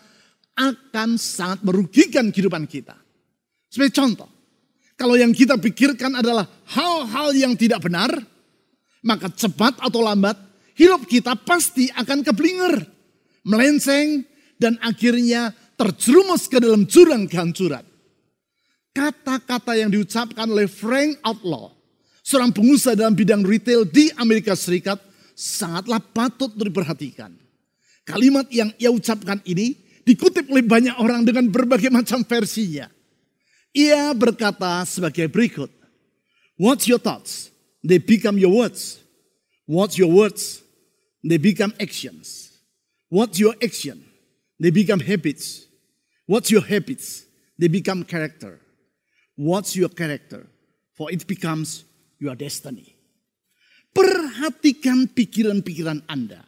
akan 0.58 1.20
sangat 1.20 1.62
merugikan 1.62 2.32
kehidupan 2.34 2.66
kita. 2.66 2.98
Sebagai 3.70 3.94
contoh, 3.94 4.30
kalau 4.98 5.14
yang 5.20 5.36
kita 5.36 5.60
pikirkan 5.62 6.18
adalah 6.18 6.50
hal-hal 6.74 7.30
yang 7.38 7.54
tidak 7.54 7.80
benar, 7.86 8.10
maka 9.02 9.30
cepat 9.34 9.82
atau 9.82 10.02
lambat 10.06 10.38
hidup 10.78 11.06
kita 11.06 11.38
pasti 11.38 11.90
akan 11.94 12.26
keblinger, 12.26 12.86
melenceng, 13.46 14.26
dan 14.58 14.78
akhirnya 14.82 15.54
terjerumus 15.78 16.46
ke 16.46 16.62
dalam 16.62 16.86
jurang 16.86 17.26
kehancuran. 17.26 17.86
Kata-kata 18.92 19.74
yang 19.78 19.90
diucapkan 19.90 20.46
oleh 20.46 20.68
Frank 20.68 21.18
Outlaw 21.24 21.74
seorang 22.22 22.54
pengusaha 22.54 22.94
dalam 22.94 23.18
bidang 23.18 23.42
retail 23.42 23.88
di 23.88 24.12
Amerika 24.20 24.54
Serikat 24.54 25.02
sangatlah 25.34 26.00
patut 26.00 26.54
diperhatikan. 26.54 27.34
Kalimat 28.06 28.50
yang 28.50 28.74
ia 28.82 28.90
ucapkan 28.90 29.40
ini 29.46 29.78
dikutip 30.04 30.50
oleh 30.50 30.66
banyak 30.66 30.96
orang 30.98 31.22
dengan 31.24 31.48
berbagai 31.50 31.94
macam 31.94 32.26
versinya. 32.26 32.90
Ia 33.72 34.12
berkata 34.12 34.84
sebagai 34.84 35.32
berikut. 35.32 35.72
What's 36.60 36.90
your 36.90 37.00
thoughts? 37.00 37.51
They 37.84 37.98
become 37.98 38.38
your 38.38 38.54
words. 38.54 39.00
What's 39.66 39.98
your 39.98 40.12
words? 40.12 40.62
They 41.24 41.38
become 41.38 41.74
actions. 41.80 42.52
What's 43.10 43.40
your 43.40 43.56
action? 43.62 44.06
They 44.60 44.70
become 44.70 45.00
habits. 45.00 45.66
What's 46.26 46.52
your 46.52 46.62
habits? 46.62 47.26
They 47.58 47.68
become 47.68 48.04
character. 48.04 48.60
What's 49.36 49.76
your 49.76 49.90
character? 49.90 50.46
For 50.94 51.12
it 51.12 51.26
becomes 51.26 51.84
your 52.20 52.36
destiny. 52.38 52.96
Perhatikan 53.92 55.12
pikiran-pikiran 55.12 56.06
Anda. 56.08 56.46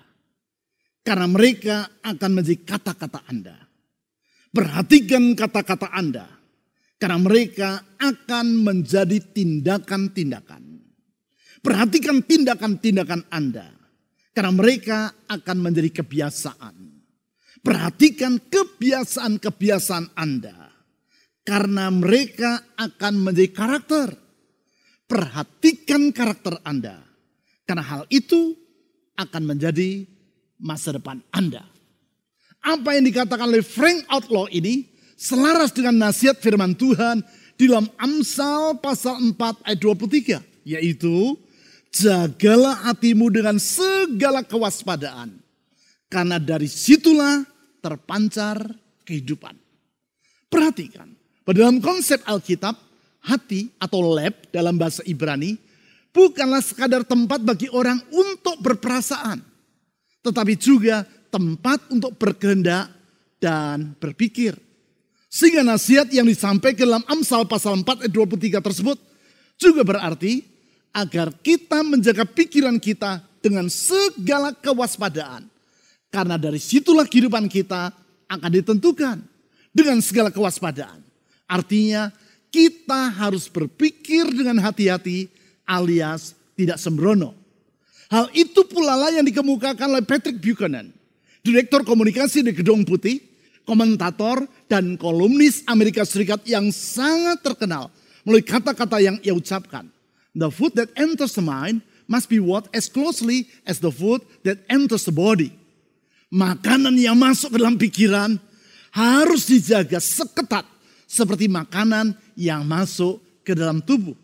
Karena 1.04 1.28
mereka 1.28 1.90
akan 2.00 2.32
menjadi 2.40 2.64
kata-kata 2.64 3.28
Anda. 3.28 3.60
Perhatikan 4.54 5.36
kata-kata 5.36 5.92
Anda. 5.92 6.30
Karena 6.96 7.20
mereka 7.20 7.84
akan 8.00 8.64
menjadi 8.64 9.20
tindakan-tindakan. 9.20 10.73
Perhatikan 11.64 12.20
tindakan-tindakan 12.22 13.32
Anda. 13.32 13.72
Karena 14.36 14.52
mereka 14.52 15.16
akan 15.32 15.58
menjadi 15.64 16.04
kebiasaan. 16.04 16.76
Perhatikan 17.64 18.44
kebiasaan-kebiasaan 18.52 20.12
Anda. 20.20 20.70
Karena 21.48 21.88
mereka 21.88 22.76
akan 22.76 23.14
menjadi 23.24 23.50
karakter 23.56 24.10
Perhatikan 25.14 26.10
karakter 26.10 26.58
Anda. 26.66 26.98
Karena 27.70 27.84
hal 27.86 28.04
itu 28.10 28.58
akan 29.14 29.44
menjadi 29.46 30.10
masa 30.58 30.96
depan 30.96 31.22
Anda. 31.30 31.62
Apa 32.64 32.96
yang 32.96 33.06
dikatakan 33.06 33.52
oleh 33.52 33.62
Frank 33.62 34.08
Outlaw 34.08 34.48
ini 34.50 34.88
selaras 35.20 35.76
dengan 35.76 36.08
nasihat 36.08 36.40
firman 36.40 36.74
Tuhan 36.74 37.22
di 37.60 37.68
dalam 37.70 37.92
Amsal 38.00 38.80
pasal 38.80 39.20
4 39.22 39.68
ayat 39.68 39.80
23. 39.84 40.42
Yaitu, 40.64 41.36
jagalah 41.94 42.90
hatimu 42.90 43.30
dengan 43.30 43.62
segala 43.62 44.42
kewaspadaan. 44.42 45.38
Karena 46.10 46.42
dari 46.42 46.66
situlah 46.66 47.46
terpancar 47.82 48.58
kehidupan. 49.06 49.54
Perhatikan, 50.50 51.10
pada 51.46 51.66
dalam 51.66 51.82
konsep 51.82 52.22
Alkitab, 52.26 52.78
hati 53.26 53.72
atau 53.80 54.14
lab 54.14 54.36
dalam 54.54 54.76
bahasa 54.78 55.02
Ibrani 55.08 55.58
bukanlah 56.14 56.62
sekadar 56.62 57.02
tempat 57.02 57.42
bagi 57.42 57.72
orang 57.74 57.98
untuk 58.14 58.62
berperasaan. 58.62 59.42
Tetapi 60.22 60.54
juga 60.60 61.04
tempat 61.34 61.90
untuk 61.90 62.14
berkehendak 62.16 62.94
dan 63.42 63.98
berpikir. 63.98 64.56
Sehingga 65.34 65.66
nasihat 65.66 66.14
yang 66.14 66.30
disampaikan 66.30 66.86
dalam 66.86 67.04
Amsal 67.10 67.50
pasal 67.50 67.82
4 67.82 68.06
ayat 68.06 68.14
23 68.14 68.62
tersebut 68.62 68.98
juga 69.58 69.82
berarti 69.82 70.53
agar 70.94 71.34
kita 71.42 71.82
menjaga 71.82 72.24
pikiran 72.24 72.78
kita 72.78 73.20
dengan 73.42 73.68
segala 73.68 74.54
kewaspadaan. 74.54 75.50
Karena 76.14 76.38
dari 76.38 76.62
situlah 76.62 77.10
kehidupan 77.10 77.50
kita 77.50 77.90
akan 78.30 78.52
ditentukan 78.54 79.18
dengan 79.74 79.98
segala 80.00 80.30
kewaspadaan. 80.30 81.02
Artinya 81.50 82.14
kita 82.54 83.10
harus 83.10 83.50
berpikir 83.50 84.30
dengan 84.30 84.62
hati-hati 84.62 85.26
alias 85.66 86.38
tidak 86.54 86.78
sembrono. 86.78 87.34
Hal 88.14 88.30
itu 88.38 88.62
pula 88.70 88.94
lah 88.94 89.10
yang 89.10 89.26
dikemukakan 89.26 89.98
oleh 89.98 90.06
Patrick 90.06 90.38
Buchanan, 90.38 90.94
Direktur 91.42 91.82
Komunikasi 91.82 92.46
di 92.46 92.54
Gedung 92.54 92.86
Putih, 92.86 93.18
komentator 93.66 94.46
dan 94.70 94.94
kolumnis 95.02 95.66
Amerika 95.66 96.06
Serikat 96.06 96.46
yang 96.46 96.70
sangat 96.70 97.42
terkenal 97.42 97.90
melalui 98.22 98.46
kata-kata 98.46 99.02
yang 99.02 99.18
ia 99.26 99.34
ucapkan. 99.34 99.90
The 100.34 100.50
food 100.50 100.74
that 100.82 100.90
enters 100.98 101.38
the 101.38 101.46
mind 101.46 101.86
must 102.10 102.28
be 102.28 102.42
what 102.42 102.68
as 102.74 102.90
closely 102.90 103.48
as 103.70 103.78
the 103.78 103.94
food 103.94 104.26
that 104.44 104.66
enters 104.70 105.06
the 105.06 105.14
body. 105.14 105.54
Makanan 106.34 106.98
yang 106.98 107.14
masuk 107.14 107.54
ke 107.54 107.58
dalam 107.62 107.78
pikiran 107.78 108.42
harus 108.90 109.46
dijaga 109.46 110.02
seketat 110.02 110.66
seperti 111.06 111.46
makanan 111.46 112.18
yang 112.34 112.66
masuk 112.66 113.22
ke 113.46 113.54
dalam 113.54 113.78
tubuh. 113.86 114.18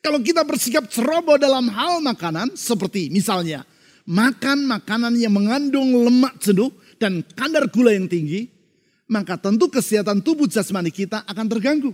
Kalau 0.00 0.24
kita 0.24 0.46
bersikap 0.46 0.88
ceroboh 0.88 1.36
dalam 1.36 1.68
hal 1.68 2.00
makanan, 2.00 2.56
seperti 2.56 3.12
misalnya 3.12 3.66
makan 4.08 4.64
makanan 4.64 5.12
yang 5.20 5.34
mengandung 5.34 5.92
lemak 6.06 6.40
jenuh 6.40 6.72
dan 6.96 7.20
kadar 7.36 7.68
gula 7.68 7.92
yang 7.92 8.08
tinggi, 8.08 8.48
maka 9.10 9.36
tentu 9.36 9.68
kesehatan 9.68 10.24
tubuh 10.24 10.48
jasmani 10.48 10.88
kita 10.88 11.26
akan 11.28 11.46
terganggu. 11.50 11.92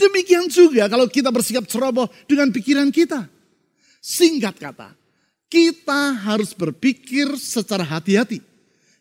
Demikian 0.00 0.48
juga 0.48 0.88
kalau 0.88 1.04
kita 1.04 1.28
bersikap 1.28 1.68
ceroboh 1.68 2.08
dengan 2.24 2.48
pikiran 2.48 2.88
kita. 2.88 3.28
Singkat 4.00 4.56
kata, 4.56 4.96
kita 5.52 6.16
harus 6.24 6.56
berpikir 6.56 7.36
secara 7.36 7.84
hati-hati. 7.84 8.40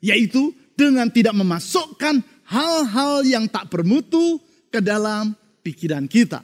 Yaitu 0.04 0.52
dengan 0.76 1.08
tidak 1.08 1.32
memasukkan 1.40 2.20
hal-hal 2.52 3.24
yang 3.24 3.48
tak 3.48 3.72
bermutu 3.72 4.44
ke 4.68 4.84
dalam 4.84 5.32
pikiran 5.64 6.04
kita. 6.04 6.44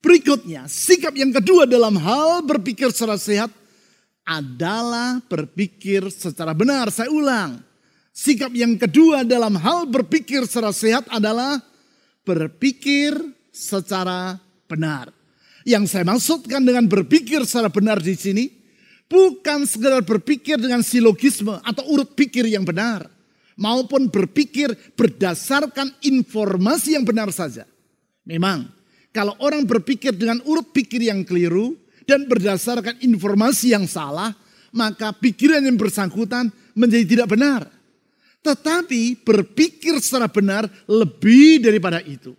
Berikutnya, 0.00 0.70
sikap 0.70 1.12
yang 1.18 1.34
kedua 1.34 1.66
dalam 1.66 1.98
hal 1.98 2.46
berpikir 2.46 2.94
secara 2.94 3.18
sehat 3.18 3.50
adalah 4.22 5.18
berpikir 5.26 6.08
secara 6.14 6.54
benar. 6.54 6.88
Saya 6.94 7.10
ulang. 7.10 7.58
Sikap 8.14 8.52
yang 8.54 8.78
kedua 8.78 9.26
dalam 9.26 9.58
hal 9.58 9.90
berpikir 9.90 10.46
secara 10.46 10.70
sehat 10.70 11.04
adalah 11.10 11.60
berpikir 12.24 13.16
secara 13.52 14.38
benar. 14.66 15.10
Yang 15.66 15.92
saya 15.92 16.04
maksudkan 16.08 16.64
dengan 16.64 16.88
berpikir 16.88 17.44
secara 17.44 17.68
benar 17.68 18.00
di 18.00 18.16
sini 18.16 18.44
bukan 19.10 19.66
sekedar 19.66 20.00
berpikir 20.06 20.56
dengan 20.56 20.80
silogisme 20.86 21.58
atau 21.66 21.82
urut 21.90 22.14
pikir 22.14 22.46
yang 22.46 22.62
benar, 22.62 23.10
maupun 23.58 24.06
berpikir 24.06 24.70
berdasarkan 24.94 25.90
informasi 26.00 26.94
yang 26.94 27.02
benar 27.02 27.34
saja. 27.34 27.66
Memang, 28.22 28.70
kalau 29.10 29.34
orang 29.42 29.66
berpikir 29.66 30.14
dengan 30.14 30.38
urut 30.46 30.70
pikir 30.70 31.02
yang 31.10 31.26
keliru 31.26 31.74
dan 32.06 32.30
berdasarkan 32.30 33.02
informasi 33.02 33.74
yang 33.74 33.84
salah, 33.90 34.30
maka 34.70 35.10
pikiran 35.10 35.66
yang 35.66 35.74
bersangkutan 35.74 36.48
menjadi 36.78 37.04
tidak 37.18 37.28
benar. 37.34 37.66
Tetapi 38.40 39.20
berpikir 39.20 40.00
secara 40.00 40.30
benar 40.30 40.64
lebih 40.88 41.60
daripada 41.60 42.00
itu. 42.00 42.32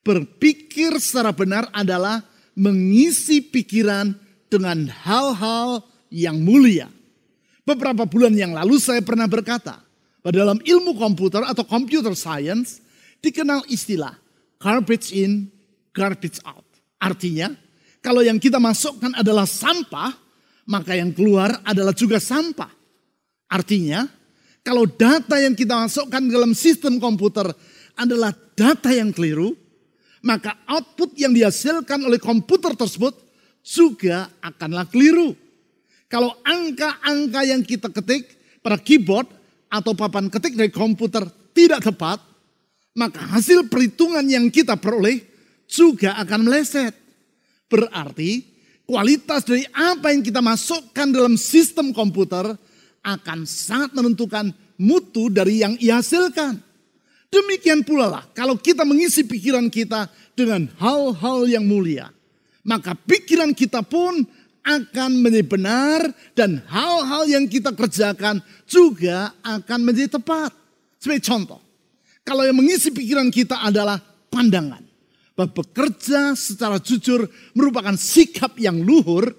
Berpikir 0.00 0.96
secara 0.96 1.30
benar 1.36 1.68
adalah 1.76 2.24
mengisi 2.56 3.44
pikiran 3.44 4.16
dengan 4.48 4.88
hal-hal 4.88 5.84
yang 6.08 6.40
mulia. 6.40 6.88
Beberapa 7.62 8.08
bulan 8.08 8.34
yang 8.34 8.56
lalu 8.56 8.80
saya 8.80 9.04
pernah 9.04 9.28
berkata, 9.30 9.78
pada 10.20 10.36
dalam 10.36 10.60
ilmu 10.60 10.96
komputer 10.96 11.44
atau 11.44 11.64
computer 11.64 12.12
science 12.12 12.80
dikenal 13.20 13.64
istilah 13.68 14.16
garbage 14.60 15.12
in, 15.16 15.48
garbage 15.92 16.40
out. 16.44 16.64
Artinya, 17.00 17.52
kalau 18.00 18.24
yang 18.24 18.40
kita 18.40 18.56
masukkan 18.56 19.12
adalah 19.16 19.44
sampah, 19.44 20.12
maka 20.68 20.96
yang 20.96 21.12
keluar 21.12 21.60
adalah 21.64 21.92
juga 21.92 22.20
sampah. 22.20 22.68
Artinya, 23.48 24.08
kalau 24.60 24.84
data 24.84 25.40
yang 25.40 25.56
kita 25.56 25.72
masukkan 25.72 26.20
dalam 26.28 26.52
sistem 26.52 27.00
komputer 27.00 27.48
adalah 27.96 28.32
data 28.56 28.92
yang 28.92 29.12
keliru, 29.12 29.56
maka 30.20 30.56
output 30.68 31.16
yang 31.16 31.32
dihasilkan 31.32 32.00
oleh 32.04 32.20
komputer 32.20 32.76
tersebut 32.76 33.16
juga 33.64 34.28
akanlah 34.40 34.88
keliru. 34.88 35.32
Kalau 36.10 36.34
angka-angka 36.42 37.40
yang 37.46 37.62
kita 37.62 37.88
ketik 37.88 38.26
pada 38.60 38.76
keyboard 38.80 39.30
atau 39.70 39.94
papan 39.94 40.26
ketik 40.26 40.58
dari 40.58 40.68
komputer 40.68 41.24
tidak 41.54 41.86
tepat, 41.86 42.18
maka 42.98 43.22
hasil 43.38 43.70
perhitungan 43.70 44.26
yang 44.26 44.50
kita 44.50 44.74
peroleh 44.76 45.22
juga 45.70 46.18
akan 46.18 46.50
meleset. 46.50 46.92
Berarti 47.70 48.42
kualitas 48.82 49.46
dari 49.46 49.62
apa 49.70 50.10
yang 50.10 50.26
kita 50.26 50.42
masukkan 50.42 51.06
dalam 51.14 51.38
sistem 51.38 51.94
komputer 51.94 52.58
akan 53.00 53.46
sangat 53.46 53.94
menentukan 53.94 54.50
mutu 54.76 55.30
dari 55.30 55.62
yang 55.62 55.78
ia 55.78 56.02
hasilkan. 56.02 56.58
Demikian 57.30 57.86
pula 57.86 58.10
lah 58.10 58.24
kalau 58.34 58.58
kita 58.58 58.82
mengisi 58.82 59.22
pikiran 59.22 59.70
kita 59.70 60.10
dengan 60.34 60.66
hal-hal 60.82 61.46
yang 61.46 61.62
mulia. 61.62 62.10
Maka 62.66 62.92
pikiran 62.92 63.54
kita 63.54 63.86
pun 63.86 64.26
akan 64.60 65.10
menjadi 65.24 65.46
benar 65.46 66.00
dan 66.36 66.60
hal-hal 66.68 67.24
yang 67.30 67.44
kita 67.48 67.72
kerjakan 67.72 68.42
juga 68.68 69.32
akan 69.40 69.78
menjadi 69.80 70.20
tepat. 70.20 70.52
Sebagai 71.00 71.24
contoh, 71.24 71.60
kalau 72.26 72.44
yang 72.44 72.58
mengisi 72.58 72.92
pikiran 72.92 73.32
kita 73.32 73.56
adalah 73.62 73.96
pandangan 74.28 74.84
bahwa 75.32 75.64
bekerja 75.64 76.36
secara 76.36 76.76
jujur 76.76 77.24
merupakan 77.56 77.96
sikap 77.96 78.58
yang 78.60 78.76
luhur, 78.84 79.32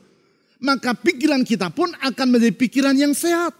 maka 0.57 0.98
pikiran 0.98 1.45
kita 1.45 1.69
pun 1.69 1.93
akan 2.01 2.27
menjadi 2.31 2.55
pikiran 2.57 2.95
yang 2.98 3.13
sehat. 3.13 3.53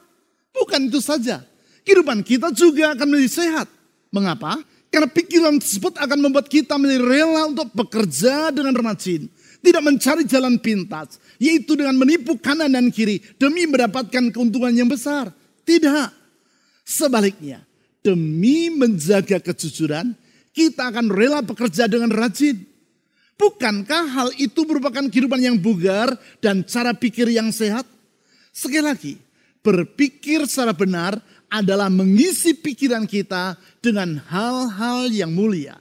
Bukan 0.50 0.90
itu 0.90 0.98
saja, 0.98 1.46
kehidupan 1.86 2.26
kita 2.26 2.50
juga 2.56 2.98
akan 2.98 3.08
menjadi 3.12 3.32
sehat. 3.46 3.68
Mengapa? 4.12 4.60
Karena 4.92 5.08
pikiran 5.08 5.56
tersebut 5.56 5.96
akan 5.96 6.20
membuat 6.20 6.52
kita 6.52 6.76
menjadi 6.76 7.00
rela 7.00 7.48
untuk 7.48 7.72
bekerja 7.72 8.52
dengan 8.52 8.76
rajin. 8.76 9.32
Tidak 9.64 9.80
mencari 9.80 10.28
jalan 10.28 10.60
pintas, 10.60 11.16
yaitu 11.40 11.80
dengan 11.80 11.96
menipu 11.96 12.36
kanan 12.36 12.76
dan 12.76 12.92
kiri 12.92 13.24
demi 13.40 13.64
mendapatkan 13.64 14.34
keuntungan 14.36 14.74
yang 14.74 14.92
besar. 14.92 15.32
Tidak. 15.64 16.12
Sebaliknya, 16.84 17.64
demi 18.04 18.68
menjaga 18.74 19.40
kejujuran, 19.40 20.12
kita 20.52 20.92
akan 20.92 21.08
rela 21.08 21.40
bekerja 21.40 21.88
dengan 21.88 22.12
rajin. 22.12 22.68
Bukankah 23.40 24.04
hal 24.12 24.30
itu 24.38 24.68
merupakan 24.68 25.08
kehidupan 25.08 25.40
yang 25.40 25.58
bugar 25.58 26.14
dan 26.44 26.62
cara 26.68 26.92
pikir 26.92 27.32
yang 27.32 27.50
sehat? 27.50 27.88
Sekali 28.52 28.84
lagi, 28.84 29.14
berpikir 29.64 30.46
secara 30.46 30.76
benar 30.76 31.18
adalah 31.52 31.92
mengisi 31.92 32.56
pikiran 32.56 33.04
kita 33.04 33.60
dengan 33.84 34.24
hal-hal 34.32 35.12
yang 35.12 35.36
mulia. 35.36 35.76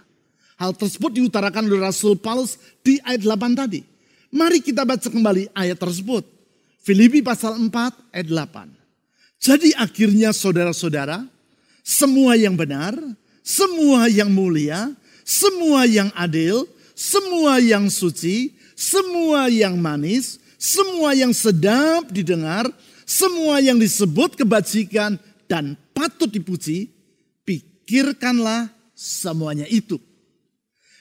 Hal 0.58 0.74
tersebut 0.74 1.14
diutarakan 1.14 1.70
oleh 1.70 1.80
Rasul 1.80 2.18
Paulus 2.18 2.58
di 2.82 2.98
ayat 3.06 3.22
8 3.22 3.54
tadi. 3.54 3.80
Mari 4.34 4.58
kita 4.60 4.82
baca 4.82 5.06
kembali 5.06 5.54
ayat 5.54 5.78
tersebut. 5.78 6.26
Filipi 6.82 7.22
pasal 7.22 7.54
4 7.56 7.70
ayat 8.10 8.28
8. 8.28 8.68
Jadi 9.40 9.72
akhirnya 9.78 10.34
saudara-saudara, 10.36 11.24
semua 11.80 12.36
yang 12.36 12.58
benar, 12.58 12.92
semua 13.40 14.10
yang 14.10 14.28
mulia, 14.28 14.92
semua 15.24 15.88
yang 15.88 16.12
adil, 16.12 16.68
semua 16.92 17.56
yang 17.56 17.88
suci, 17.88 18.52
semua 18.76 19.48
yang 19.48 19.80
manis, 19.80 20.36
semua 20.60 21.16
yang 21.16 21.32
sedap 21.32 22.12
didengar, 22.12 22.68
semua 23.08 23.64
yang 23.64 23.80
disebut 23.80 24.36
kebajikan 24.36 25.16
dan 25.50 25.74
patut 25.90 26.30
dipuji, 26.30 26.86
pikirkanlah 27.42 28.70
semuanya 28.94 29.66
itu. 29.66 29.98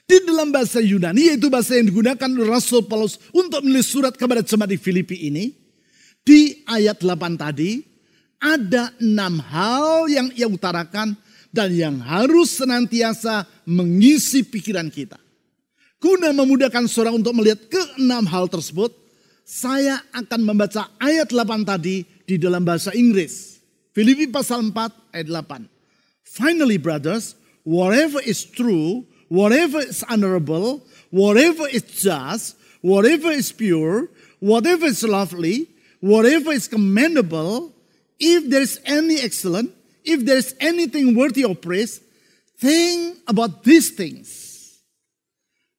Di 0.09 0.25
dalam 0.25 0.49
bahasa 0.49 0.81
Yunani, 0.81 1.29
yaitu 1.29 1.53
bahasa 1.53 1.77
yang 1.77 1.93
digunakan 1.93 2.29
Rasul 2.49 2.81
Paulus 2.89 3.21
untuk 3.29 3.62
menulis 3.62 3.93
surat 3.93 4.17
kepada 4.17 4.41
jemaat 4.41 4.73
di 4.73 4.81
Filipi 4.81 5.29
ini, 5.29 5.53
di 6.25 6.65
ayat 6.65 6.97
8 6.97 7.38
tadi, 7.38 7.85
ada 8.41 8.89
enam 8.97 9.38
hal 9.38 10.09
yang 10.09 10.33
ia 10.33 10.49
utarakan 10.49 11.13
dan 11.53 11.69
yang 11.69 12.01
harus 12.01 12.57
senantiasa 12.57 13.45
mengisi 13.69 14.41
pikiran 14.41 14.89
kita. 14.89 15.21
Guna 16.01 16.33
memudahkan 16.33 16.89
seorang 16.89 17.21
untuk 17.21 17.38
melihat 17.38 17.62
keenam 17.69 18.25
hal 18.25 18.49
tersebut, 18.49 18.89
saya 19.45 20.01
akan 20.09 20.41
membaca 20.41 20.89
ayat 20.97 21.29
8 21.29 21.69
tadi 21.69 22.01
di 22.25 22.41
dalam 22.41 22.65
bahasa 22.65 22.89
Inggris. 22.97 23.59
Filipi 23.93 24.30
pasal 24.30 24.69
4 24.69 25.17
ayat 25.17 25.28
8. 25.28 25.65
Finally 26.21 26.78
brothers, 26.78 27.34
whatever 27.65 28.21
is 28.21 28.45
true, 28.45 29.04
whatever 29.34 29.82
is 29.82 30.06
honorable, 30.06 30.86
whatever 31.10 31.65
is 31.69 31.84
just, 31.89 32.54
whatever 32.86 33.34
is 33.34 33.49
pure, 33.49 34.08
whatever 34.38 34.86
is 34.86 35.02
lovely, 35.02 35.67
whatever 35.99 36.54
is 36.54 36.69
commendable, 36.69 37.73
if 38.21 38.45
there 38.45 38.62
is 38.62 38.78
any 38.86 39.17
excellent, 39.19 39.73
if 40.06 40.21
there's 40.21 40.54
anything 40.62 41.17
worthy 41.17 41.43
of 41.43 41.58
praise, 41.62 41.99
think 42.62 43.17
about 43.25 43.65
these 43.65 43.89
things. 43.97 44.49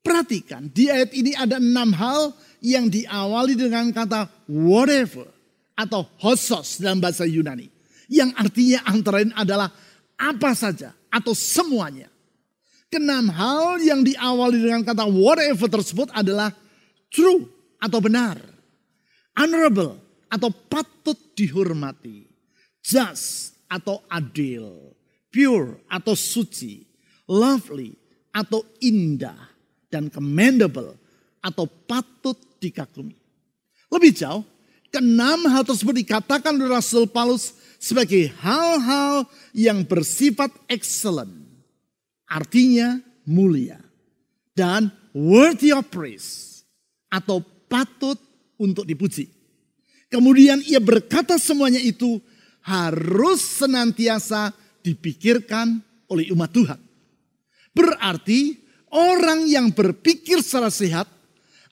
Perhatikan, 0.00 0.72
di 0.72 0.90
ayat 0.90 1.12
ini 1.14 1.36
ada 1.36 1.62
enam 1.62 1.94
hal 1.94 2.34
yang 2.58 2.90
diawali 2.90 3.54
dengan 3.54 3.92
kata 3.94 4.26
whatever 4.48 5.28
atau 5.78 6.08
hosos 6.18 6.80
dalam 6.80 6.98
bahasa 6.98 7.24
Yunani. 7.24 7.69
Yang 8.10 8.30
artinya 8.34 8.78
antara 8.90 9.22
lain 9.22 9.30
adalah 9.38 9.70
apa 10.18 10.50
saja 10.58 10.90
atau 11.06 11.30
semuanya. 11.30 12.10
Kenam 12.90 13.30
hal 13.30 13.78
yang 13.78 14.02
diawali 14.02 14.58
dengan 14.66 14.82
kata 14.82 15.06
whatever 15.06 15.70
tersebut 15.70 16.10
adalah 16.10 16.50
true 17.06 17.46
atau 17.78 18.02
benar. 18.02 18.42
Honorable 19.38 19.94
atau 20.26 20.50
patut 20.50 21.14
dihormati. 21.38 22.26
Just 22.82 23.54
atau 23.70 24.02
adil, 24.10 24.90
pure 25.30 25.78
atau 25.86 26.18
suci, 26.18 26.82
lovely 27.30 27.94
atau 28.34 28.66
indah, 28.82 29.38
dan 29.86 30.10
commendable 30.10 30.98
atau 31.38 31.70
patut 31.86 32.34
dikagumi. 32.58 33.14
Lebih 33.90 34.12
jauh, 34.14 34.42
keenam 34.90 35.46
hal 35.48 35.62
tersebut 35.62 35.94
dikatakan 36.04 36.54
oleh 36.58 36.70
Rasul 36.70 37.06
Paulus 37.06 37.54
sebagai 37.80 38.28
hal-hal 38.42 39.24
yang 39.56 39.86
bersifat 39.86 40.52
excellent. 40.68 41.32
Artinya 42.28 43.00
mulia. 43.24 43.80
Dan 44.52 44.92
worthy 45.16 45.72
of 45.72 45.88
praise. 45.88 46.62
Atau 47.08 47.40
patut 47.70 48.18
untuk 48.60 48.84
dipuji. 48.84 49.30
Kemudian 50.10 50.60
ia 50.66 50.82
berkata 50.82 51.38
semuanya 51.38 51.78
itu 51.78 52.18
harus 52.60 53.40
senantiasa 53.40 54.52
dipikirkan 54.82 55.80
oleh 56.10 56.28
umat 56.34 56.50
Tuhan. 56.50 56.80
Berarti 57.70 58.58
orang 58.90 59.46
yang 59.46 59.70
berpikir 59.70 60.42
secara 60.42 60.68
sehat 60.68 61.06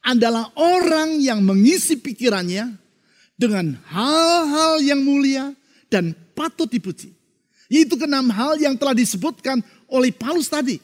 adalah 0.07 0.55
orang 0.55 1.19
yang 1.19 1.43
mengisi 1.43 1.99
pikirannya 1.99 2.79
dengan 3.39 3.79
hal-hal 3.87 4.83
yang 4.83 5.01
mulia 5.01 5.55
dan 5.87 6.13
patut 6.35 6.67
dipuji. 6.67 7.15
Yaitu 7.71 7.95
kenam 7.95 8.27
hal 8.35 8.59
yang 8.59 8.75
telah 8.75 8.93
disebutkan 8.93 9.63
oleh 9.87 10.11
Paulus 10.11 10.51
tadi. 10.51 10.83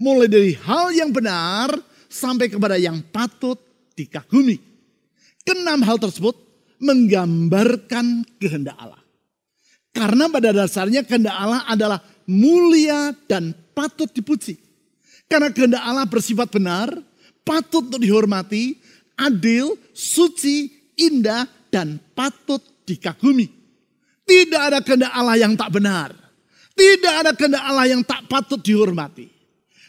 Mulai 0.00 0.26
dari 0.32 0.56
hal 0.56 0.96
yang 0.96 1.12
benar 1.12 1.76
sampai 2.08 2.48
kepada 2.48 2.80
yang 2.80 3.04
patut 3.12 3.60
dikagumi. 3.92 4.56
Kenam 5.44 5.84
hal 5.84 6.00
tersebut 6.00 6.32
menggambarkan 6.80 8.24
kehendak 8.40 8.74
Allah. 8.80 9.02
Karena 9.92 10.32
pada 10.32 10.56
dasarnya 10.56 11.04
kehendak 11.04 11.36
Allah 11.36 11.66
adalah 11.68 12.00
mulia 12.24 13.12
dan 13.28 13.52
patut 13.76 14.08
dipuji. 14.08 14.56
Karena 15.28 15.52
kehendak 15.52 15.82
Allah 15.84 16.06
bersifat 16.08 16.48
benar, 16.48 16.88
patut 17.44 17.86
untuk 17.90 18.00
dihormati, 18.00 18.78
adil, 19.18 19.76
suci, 19.92 20.70
indah, 20.96 21.44
dan 21.70 22.02
patut 22.12 22.60
dikagumi. 22.84 23.48
Tidak 24.26 24.62
ada 24.62 24.78
kehendak 24.82 25.10
Allah 25.14 25.38
yang 25.38 25.54
tak 25.54 25.70
benar. 25.74 26.14
Tidak 26.74 27.14
ada 27.24 27.30
kehendak 27.34 27.62
Allah 27.62 27.86
yang 27.90 28.02
tak 28.06 28.26
patut 28.30 28.58
dihormati. 28.62 29.30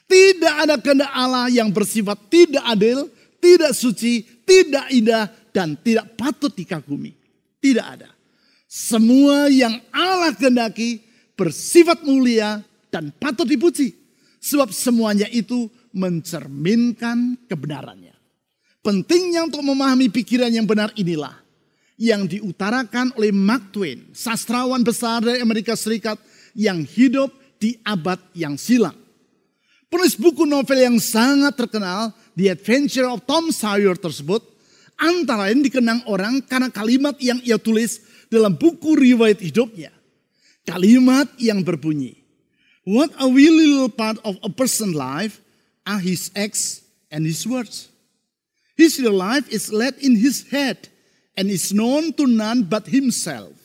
Tidak 0.06 0.56
ada 0.66 0.76
kehendak 0.82 1.12
Allah 1.14 1.50
yang 1.50 1.70
bersifat 1.70 2.18
tidak 2.30 2.64
adil, 2.66 3.10
tidak 3.38 3.74
suci, 3.74 4.26
tidak 4.46 4.90
indah, 4.94 5.30
dan 5.54 5.78
tidak 5.82 6.18
patut 6.18 6.54
dikagumi. 6.54 7.14
Tidak 7.62 7.86
ada. 7.86 8.10
Semua 8.66 9.52
yang 9.52 9.78
Allah 9.94 10.34
kehendaki 10.34 11.04
bersifat 11.38 12.02
mulia 12.02 12.64
dan 12.90 13.14
patut 13.14 13.46
dipuji. 13.46 13.94
Sebab 14.42 14.74
semuanya 14.74 15.30
itu 15.30 15.70
mencerminkan 15.94 17.38
kebenarannya. 17.46 18.18
Pentingnya 18.82 19.46
untuk 19.46 19.62
memahami 19.62 20.10
pikiran 20.10 20.50
yang 20.50 20.66
benar 20.66 20.90
inilah 20.98 21.41
yang 22.02 22.26
diutarakan 22.26 23.14
oleh 23.14 23.30
Mark 23.30 23.70
Twain, 23.70 24.10
sastrawan 24.10 24.82
besar 24.82 25.22
dari 25.22 25.38
Amerika 25.38 25.78
Serikat 25.78 26.18
yang 26.58 26.82
hidup 26.82 27.30
di 27.62 27.78
abad 27.86 28.18
yang 28.34 28.58
silam. 28.58 28.98
Penulis 29.86 30.18
buku 30.18 30.50
novel 30.50 30.82
yang 30.82 30.98
sangat 30.98 31.54
terkenal, 31.54 32.10
The 32.34 32.58
Adventure 32.58 33.06
of 33.06 33.22
Tom 33.30 33.54
Sawyer 33.54 33.94
tersebut, 33.94 34.42
antara 34.98 35.46
lain 35.46 35.62
dikenang 35.62 36.02
orang 36.10 36.42
karena 36.42 36.74
kalimat 36.74 37.22
yang 37.22 37.38
ia 37.46 37.62
tulis 37.62 38.02
dalam 38.34 38.58
buku 38.58 38.98
riwayat 38.98 39.38
hidupnya. 39.38 39.94
Kalimat 40.66 41.30
yang 41.38 41.62
berbunyi, 41.62 42.18
What 42.82 43.14
a 43.22 43.30
wee 43.30 43.54
little 43.54 43.94
part 43.94 44.18
of 44.26 44.42
a 44.42 44.50
person's 44.50 44.98
life 44.98 45.38
are 45.86 46.02
his 46.02 46.34
acts 46.34 46.82
and 47.14 47.30
his 47.30 47.46
words. 47.46 47.94
His 48.74 48.98
real 48.98 49.14
life 49.14 49.46
is 49.54 49.70
led 49.70 50.02
in 50.02 50.18
his 50.18 50.50
head 50.50 50.90
and 51.36 51.48
is 51.48 51.72
known 51.72 52.12
to 52.16 52.28
none 52.28 52.64
but 52.68 52.88
himself. 52.88 53.56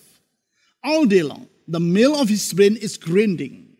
All 0.83 1.07
day 1.07 1.23
long, 1.23 1.51
the 1.67 1.83
mill 1.83 2.15
of 2.15 2.31
his 2.31 2.47
brain 2.55 2.79
is 2.79 2.95
grinding, 2.95 3.75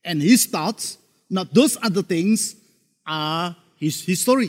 and 0.00 0.24
his 0.24 0.48
thoughts, 0.48 0.96
not 1.28 1.52
those 1.52 1.76
other 1.84 2.00
things, 2.00 2.56
are 3.04 3.52
his 3.76 4.00
history. 4.00 4.48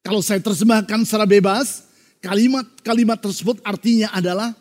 Kalau 0.00 0.24
saya 0.24 0.40
terjemahkan 0.40 1.04
secara 1.04 1.28
bebas, 1.28 1.84
kalimat-kalimat 2.24 3.20
tersebut 3.20 3.60
artinya 3.60 4.08
adalah 4.16 4.56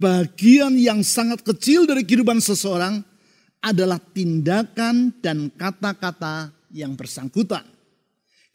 bagian 0.00 0.72
yang 0.80 1.04
sangat 1.04 1.44
kecil 1.44 1.84
dari 1.84 2.00
kehidupan 2.00 2.40
seseorang 2.40 3.04
adalah 3.60 4.00
tindakan 4.00 5.12
dan 5.20 5.52
kata-kata 5.52 6.48
yang 6.72 6.96
bersangkutan. 6.96 7.64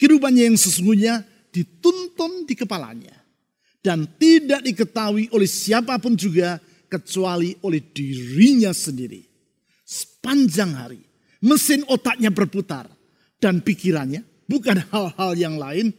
Kehidupannya 0.01 0.49
yang 0.49 0.57
sesungguhnya 0.57 1.21
dituntun 1.53 2.49
di 2.49 2.57
kepalanya 2.57 3.18
dan 3.79 4.07
tidak 4.19 4.63
diketahui 4.63 5.31
oleh 5.31 5.47
siapa 5.47 5.95
pun 5.99 6.15
juga 6.15 6.59
kecuali 6.89 7.55
oleh 7.63 7.79
dirinya 7.79 8.75
sendiri. 8.75 9.23
Sepanjang 9.85 10.71
hari, 10.75 11.01
mesin 11.41 11.85
otaknya 11.87 12.29
berputar 12.29 12.89
dan 13.39 13.63
pikirannya 13.63 14.25
bukan 14.49 14.83
hal-hal 14.91 15.31
yang 15.37 15.55
lain 15.55 15.95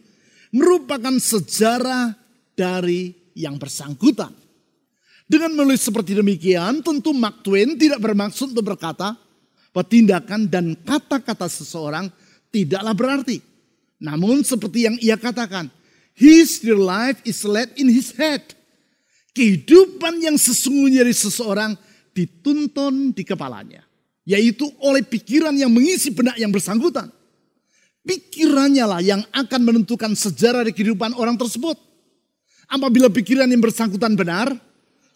merupakan 0.50 1.14
sejarah 1.16 2.14
dari 2.58 3.14
yang 3.32 3.56
bersangkutan. 3.56 4.34
Dengan 5.30 5.54
menulis 5.54 5.86
seperti 5.86 6.18
demikian, 6.18 6.82
tentu 6.82 7.14
Mark 7.14 7.46
Twain 7.46 7.78
tidak 7.78 8.02
bermaksud 8.02 8.50
untuk 8.50 8.74
berkata 8.74 9.14
bahwa 9.70 9.86
tindakan 9.86 10.50
dan 10.50 10.74
kata-kata 10.74 11.46
seseorang 11.46 12.10
tidaklah 12.50 12.90
berarti. 12.90 13.38
Namun 14.02 14.42
seperti 14.42 14.90
yang 14.90 14.98
ia 14.98 15.14
katakan, 15.14 15.70
His 16.20 16.60
real 16.60 16.84
life 16.84 17.16
is 17.24 17.40
led 17.48 17.72
in 17.80 17.88
his 17.88 18.12
head. 18.12 18.44
Kehidupan 19.32 20.20
yang 20.20 20.36
sesungguhnya 20.36 21.00
dari 21.00 21.16
seseorang 21.16 21.72
dituntun 22.12 23.16
di 23.16 23.24
kepalanya. 23.24 23.80
Yaitu 24.28 24.68
oleh 24.84 25.00
pikiran 25.00 25.56
yang 25.56 25.72
mengisi 25.72 26.12
benak 26.12 26.36
yang 26.36 26.52
bersangkutan. 26.52 27.08
Pikirannya 28.04 28.84
lah 28.84 29.00
yang 29.00 29.24
akan 29.32 29.60
menentukan 29.64 30.12
sejarah 30.12 30.60
dari 30.68 30.76
kehidupan 30.76 31.16
orang 31.16 31.40
tersebut. 31.40 31.80
Apabila 32.68 33.08
pikiran 33.08 33.48
yang 33.48 33.64
bersangkutan 33.64 34.12
benar, 34.12 34.52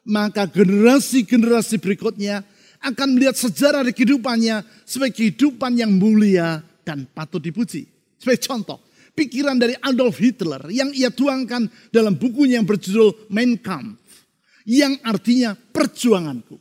maka 0.09 0.49
generasi-generasi 0.49 1.85
berikutnya 1.85 2.49
akan 2.81 3.17
melihat 3.17 3.37
sejarah 3.37 3.85
dari 3.85 3.93
kehidupannya 3.93 4.65
sebagai 4.89 5.21
kehidupan 5.21 5.77
yang 5.77 5.93
mulia 5.93 6.65
dan 6.81 7.05
patut 7.13 7.41
dipuji. 7.45 7.89
Sebagai 8.21 8.45
contoh, 8.45 8.81
pikiran 9.15 9.57
dari 9.57 9.79
Adolf 9.81 10.19
Hitler 10.19 10.61
yang 10.69 10.91
ia 10.91 11.09
tuangkan 11.09 11.71
dalam 11.95 12.19
bukunya 12.19 12.61
yang 12.61 12.67
berjudul 12.67 13.31
Mein 13.31 13.57
Kampf 13.57 14.03
yang 14.69 14.99
artinya 15.07 15.55
perjuanganku. 15.55 16.59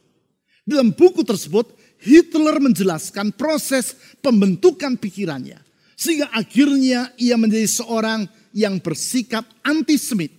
Dalam 0.64 0.96
buku 0.96 1.28
tersebut 1.28 1.76
Hitler 2.00 2.60
menjelaskan 2.64 3.36
proses 3.36 3.98
pembentukan 4.24 4.96
pikirannya 4.96 5.60
sehingga 5.98 6.32
akhirnya 6.32 7.12
ia 7.20 7.36
menjadi 7.36 7.68
seorang 7.68 8.28
yang 8.56 8.80
bersikap 8.80 9.44
antisemit. 9.64 10.32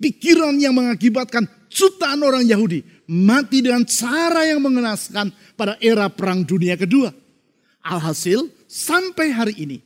Pikiran 0.00 0.56
yang 0.56 0.72
mengakibatkan 0.72 1.44
jutaan 1.68 2.24
orang 2.24 2.48
Yahudi 2.48 2.80
mati 3.10 3.60
dengan 3.60 3.84
cara 3.84 4.48
yang 4.48 4.64
mengenaskan 4.64 5.28
pada 5.58 5.76
era 5.76 6.08
Perang 6.08 6.40
Dunia 6.46 6.80
Kedua. 6.80 7.12
Alhasil, 7.84 8.48
sampai 8.64 9.28
hari 9.28 9.54
ini, 9.60 9.78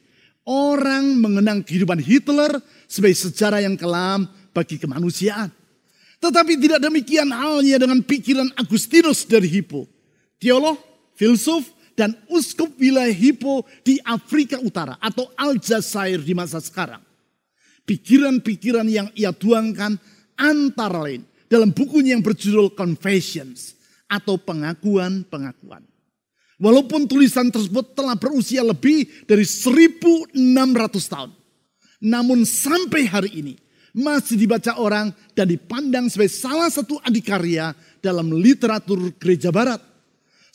Orang 0.44 1.24
mengenang 1.24 1.64
kehidupan 1.64 2.04
Hitler 2.04 2.60
sebagai 2.84 3.16
sejarah 3.16 3.64
yang 3.64 3.80
kelam 3.80 4.28
bagi 4.52 4.76
kemanusiaan. 4.76 5.48
Tetapi 6.20 6.56
tidak 6.60 6.80
demikian 6.84 7.32
halnya 7.32 7.80
dengan 7.80 8.00
pikiran 8.04 8.52
Agustinus 8.56 9.24
dari 9.24 9.48
Hippo. 9.48 9.88
Teolog, 10.36 10.76
filsuf, 11.16 11.68
dan 11.96 12.12
uskup 12.28 12.74
wilayah 12.76 13.12
Hippo 13.12 13.64
di 13.86 14.02
Afrika 14.04 14.60
Utara 14.60 15.00
atau 15.00 15.30
Aljazair 15.38 16.20
di 16.20 16.36
masa 16.36 16.60
sekarang. 16.60 17.00
Pikiran-pikiran 17.84 18.88
yang 18.88 19.08
ia 19.16 19.32
tuangkan 19.32 19.96
antara 20.36 21.04
lain 21.04 21.24
dalam 21.48 21.70
bukunya 21.70 22.16
yang 22.16 22.24
berjudul 22.24 22.74
Confessions 22.74 23.78
atau 24.10 24.36
pengakuan-pengakuan. 24.36 25.93
Walaupun 26.64 27.04
tulisan 27.04 27.52
tersebut 27.52 27.92
telah 27.92 28.16
berusia 28.16 28.64
lebih 28.64 29.04
dari 29.28 29.44
1600 29.44 30.32
tahun. 31.12 31.28
Namun 32.00 32.48
sampai 32.48 33.04
hari 33.04 33.30
ini 33.36 33.54
masih 33.92 34.40
dibaca 34.40 34.72
orang 34.80 35.12
dan 35.36 35.44
dipandang 35.44 36.08
sebagai 36.08 36.32
salah 36.32 36.72
satu 36.72 36.96
adikarya 37.04 37.76
dalam 38.00 38.32
literatur 38.32 39.12
gereja 39.20 39.52
barat. 39.52 39.76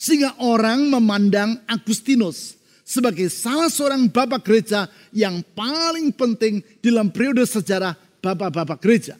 Sehingga 0.02 0.34
orang 0.42 0.90
memandang 0.90 1.62
Agustinus 1.70 2.58
sebagai 2.82 3.30
salah 3.30 3.70
seorang 3.70 4.10
bapak 4.10 4.42
gereja 4.42 4.90
yang 5.14 5.46
paling 5.54 6.10
penting 6.10 6.58
dalam 6.82 7.14
periode 7.14 7.46
sejarah 7.46 7.94
bapak-bapak 8.18 8.82
gereja. 8.82 9.14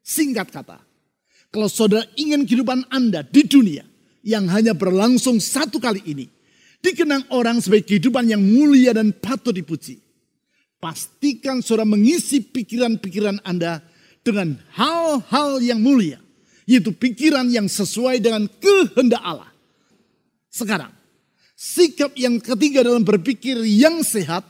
Singkat 0.00 0.48
kata, 0.48 0.80
kalau 1.52 1.68
saudara 1.68 2.08
ingin 2.16 2.48
kehidupan 2.48 2.88
Anda 2.88 3.20
di 3.20 3.44
dunia 3.44 3.89
yang 4.20 4.48
hanya 4.52 4.76
berlangsung 4.76 5.40
satu 5.40 5.80
kali 5.80 6.04
ini 6.04 6.26
dikenang 6.80 7.28
orang 7.32 7.60
sebagai 7.60 7.92
kehidupan 7.92 8.28
yang 8.28 8.40
mulia 8.40 8.96
dan 8.96 9.12
patut 9.12 9.52
dipuji. 9.52 10.00
Pastikan 10.80 11.60
saudara 11.60 11.84
mengisi 11.84 12.40
pikiran-pikiran 12.40 13.44
Anda 13.44 13.84
dengan 14.24 14.56
hal-hal 14.72 15.60
yang 15.60 15.80
mulia, 15.80 16.16
yaitu 16.64 16.96
pikiran 16.96 17.52
yang 17.52 17.68
sesuai 17.68 18.16
dengan 18.20 18.48
kehendak 18.48 19.20
Allah. 19.20 19.52
Sekarang, 20.48 20.92
sikap 21.52 22.16
yang 22.16 22.40
ketiga 22.40 22.80
dalam 22.80 23.04
berpikir 23.04 23.60
yang 23.60 24.00
sehat 24.00 24.40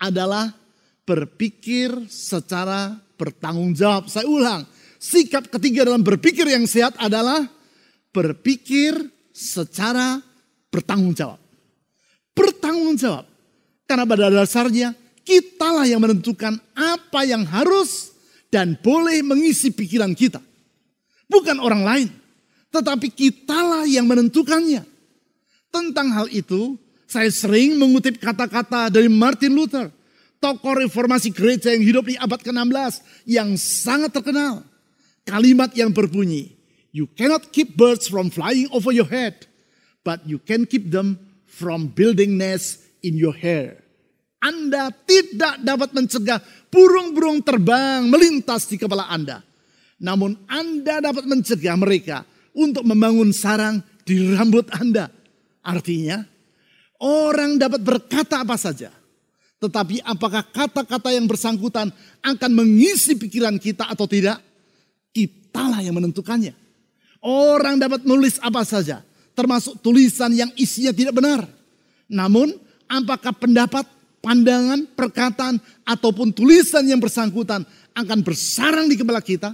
adalah 0.00 0.56
berpikir 1.04 1.92
secara 2.08 2.96
bertanggung 3.20 3.76
jawab. 3.76 4.08
Saya 4.08 4.24
ulang, 4.24 4.64
sikap 4.96 5.52
ketiga 5.52 5.84
dalam 5.84 6.00
berpikir 6.00 6.48
yang 6.48 6.64
sehat 6.64 6.96
adalah 6.96 7.44
berpikir 8.18 8.98
secara 9.30 10.18
bertanggung 10.74 11.14
jawab. 11.14 11.38
Bertanggung 12.34 12.98
jawab. 12.98 13.30
Karena 13.86 14.04
pada 14.04 14.26
dasarnya 14.26 14.98
kitalah 15.22 15.86
yang 15.86 16.02
menentukan 16.02 16.58
apa 16.74 17.20
yang 17.22 17.46
harus 17.46 18.10
dan 18.50 18.74
boleh 18.82 19.22
mengisi 19.22 19.70
pikiran 19.70 20.12
kita. 20.18 20.42
Bukan 21.30 21.62
orang 21.62 21.82
lain. 21.86 22.08
Tetapi 22.74 23.08
kitalah 23.14 23.86
yang 23.86 24.04
menentukannya. 24.04 24.84
Tentang 25.68 26.08
hal 26.12 26.26
itu, 26.32 26.76
saya 27.08 27.28
sering 27.32 27.76
mengutip 27.80 28.20
kata-kata 28.20 28.92
dari 28.92 29.08
Martin 29.08 29.54
Luther. 29.54 29.88
Tokoh 30.38 30.84
reformasi 30.84 31.34
gereja 31.34 31.74
yang 31.74 31.82
hidup 31.82 32.04
di 32.06 32.14
abad 32.14 32.38
ke-16 32.38 33.02
yang 33.26 33.58
sangat 33.58 34.14
terkenal. 34.14 34.62
Kalimat 35.26 35.74
yang 35.74 35.90
berbunyi, 35.90 36.57
You 36.98 37.06
cannot 37.14 37.54
keep 37.54 37.78
birds 37.78 38.10
from 38.10 38.34
flying 38.34 38.66
over 38.74 38.90
your 38.90 39.06
head, 39.06 39.46
but 40.02 40.18
you 40.26 40.42
can 40.42 40.66
keep 40.66 40.90
them 40.90 41.14
from 41.46 41.94
building 41.94 42.34
nests 42.34 42.82
in 43.06 43.14
your 43.14 43.38
hair. 43.38 43.78
Anda 44.42 44.90
tidak 45.06 45.62
dapat 45.62 45.94
mencegah 45.94 46.42
burung-burung 46.66 47.38
terbang 47.46 48.02
melintas 48.10 48.66
di 48.66 48.82
kepala 48.82 49.06
Anda. 49.06 49.46
Namun 50.02 50.42
Anda 50.50 50.98
dapat 50.98 51.22
mencegah 51.22 51.78
mereka 51.78 52.26
untuk 52.50 52.82
membangun 52.82 53.30
sarang 53.30 53.78
di 54.02 54.34
rambut 54.34 54.66
Anda. 54.74 55.06
Artinya, 55.62 56.18
orang 56.98 57.62
dapat 57.62 57.78
berkata 57.78 58.42
apa 58.42 58.58
saja. 58.58 58.90
Tetapi 59.62 60.02
apakah 60.02 60.42
kata-kata 60.50 61.14
yang 61.14 61.30
bersangkutan 61.30 61.94
akan 62.26 62.50
mengisi 62.50 63.14
pikiran 63.14 63.54
kita 63.54 63.86
atau 63.86 64.10
tidak? 64.10 64.42
Kitalah 65.14 65.78
yang 65.78 65.94
menentukannya. 65.94 66.66
Orang 67.28 67.76
dapat 67.76 68.08
menulis 68.08 68.40
apa 68.40 68.64
saja, 68.64 69.04
termasuk 69.36 69.76
tulisan 69.84 70.32
yang 70.32 70.48
isinya 70.56 70.96
tidak 70.96 71.12
benar. 71.12 71.44
Namun, 72.08 72.56
apakah 72.88 73.36
pendapat, 73.36 73.84
pandangan, 74.24 74.88
perkataan, 74.96 75.60
ataupun 75.84 76.32
tulisan 76.32 76.88
yang 76.88 76.96
bersangkutan 76.96 77.68
akan 77.92 78.18
bersarang 78.24 78.88
di 78.88 78.96
kepala 78.96 79.20
kita, 79.20 79.52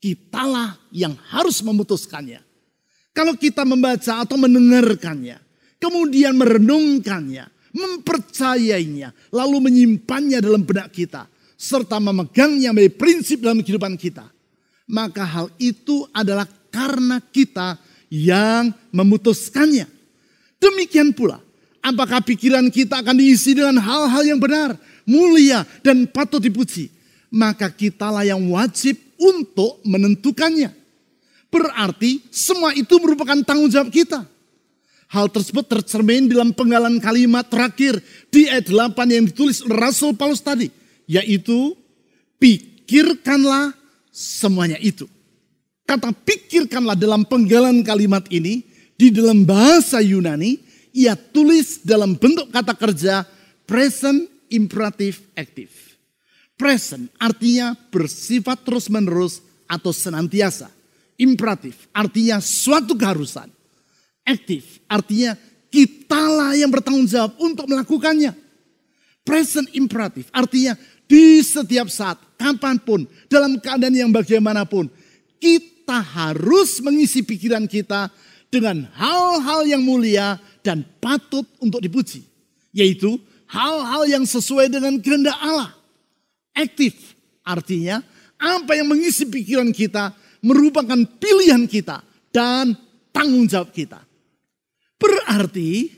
kitalah 0.00 0.80
yang 0.88 1.12
harus 1.28 1.60
memutuskannya. 1.60 2.40
Kalau 3.12 3.36
kita 3.36 3.68
membaca 3.68 4.24
atau 4.24 4.40
mendengarkannya, 4.40 5.36
kemudian 5.76 6.32
merenungkannya, 6.32 7.44
mempercayainya, 7.76 9.12
lalu 9.28 9.68
menyimpannya 9.68 10.40
dalam 10.40 10.64
benak 10.64 10.96
kita, 10.96 11.28
serta 11.60 12.00
memegangnya 12.00 12.72
menjadi 12.72 12.96
prinsip 12.96 13.44
dalam 13.44 13.60
kehidupan 13.60 14.00
kita, 14.00 14.32
maka 14.88 15.28
hal 15.28 15.52
itu 15.60 16.08
adalah 16.16 16.48
karena 16.72 17.20
kita 17.20 17.76
yang 18.08 18.72
memutuskannya. 18.90 19.86
Demikian 20.56 21.12
pula, 21.12 21.38
apakah 21.84 22.24
pikiran 22.24 22.72
kita 22.72 23.04
akan 23.04 23.20
diisi 23.20 23.52
dengan 23.52 23.76
hal-hal 23.76 24.24
yang 24.24 24.40
benar, 24.40 24.74
mulia, 25.04 25.68
dan 25.84 26.08
patut 26.08 26.40
dipuji, 26.40 26.88
maka 27.28 27.68
kitalah 27.68 28.24
yang 28.24 28.40
wajib 28.48 28.96
untuk 29.20 29.78
menentukannya. 29.84 30.72
Berarti 31.52 32.24
semua 32.32 32.72
itu 32.72 32.96
merupakan 32.96 33.36
tanggung 33.44 33.68
jawab 33.68 33.92
kita. 33.92 34.24
Hal 35.12 35.28
tersebut 35.28 35.68
tercermin 35.68 36.24
dalam 36.24 36.56
penggalan 36.56 36.96
kalimat 36.96 37.44
terakhir 37.44 38.00
di 38.32 38.48
ayat 38.48 38.72
8 38.72 38.96
yang 39.12 39.28
ditulis 39.28 39.60
Rasul 39.68 40.16
Paulus 40.16 40.40
tadi. 40.40 40.72
Yaitu, 41.04 41.76
pikirkanlah 42.40 43.76
semuanya 44.08 44.80
itu. 44.80 45.04
Kata 45.92 46.08
pikirkanlah 46.08 46.96
dalam 46.96 47.20
penggalan 47.28 47.84
kalimat 47.84 48.24
ini, 48.32 48.64
di 48.96 49.12
dalam 49.12 49.44
bahasa 49.44 50.00
Yunani, 50.00 50.56
ia 50.96 51.12
tulis 51.12 51.84
dalam 51.84 52.16
bentuk 52.16 52.48
kata 52.48 52.72
kerja 52.72 53.28
present 53.68 54.24
imperative 54.48 55.20
active. 55.36 55.68
Present 56.56 57.12
artinya 57.20 57.76
bersifat 57.92 58.64
terus 58.64 58.88
menerus 58.88 59.44
atau 59.68 59.92
senantiasa 59.92 60.72
imperatif, 61.20 61.84
artinya 61.92 62.40
suatu 62.40 62.96
keharusan. 62.96 63.52
Aktif, 64.24 64.80
artinya 64.88 65.36
kitalah 65.68 66.56
yang 66.56 66.72
bertanggung 66.72 67.04
jawab 67.04 67.36
untuk 67.36 67.68
melakukannya. 67.68 68.32
Present 69.28 69.68
imperatif, 69.76 70.32
artinya 70.32 70.72
di 71.04 71.44
setiap 71.44 71.92
saat, 71.92 72.16
kapan 72.40 72.80
pun, 72.80 73.04
dalam 73.28 73.60
keadaan 73.60 73.92
yang 73.92 74.08
bagaimanapun, 74.08 74.88
kita 75.42 75.98
harus 75.98 76.78
mengisi 76.78 77.26
pikiran 77.26 77.66
kita 77.66 78.06
dengan 78.46 78.86
hal-hal 78.94 79.66
yang 79.66 79.82
mulia 79.82 80.38
dan 80.62 80.86
patut 81.02 81.42
untuk 81.58 81.82
dipuji. 81.82 82.22
Yaitu 82.70 83.18
hal-hal 83.50 84.06
yang 84.06 84.22
sesuai 84.22 84.70
dengan 84.70 84.94
kehendak 85.02 85.34
Allah. 85.42 85.74
Aktif, 86.54 87.18
artinya 87.42 87.98
apa 88.38 88.78
yang 88.78 88.86
mengisi 88.86 89.26
pikiran 89.26 89.74
kita 89.74 90.14
merupakan 90.44 90.98
pilihan 91.18 91.66
kita 91.66 92.00
dan 92.30 92.78
tanggung 93.10 93.50
jawab 93.50 93.74
kita. 93.74 93.98
Berarti 94.96 95.90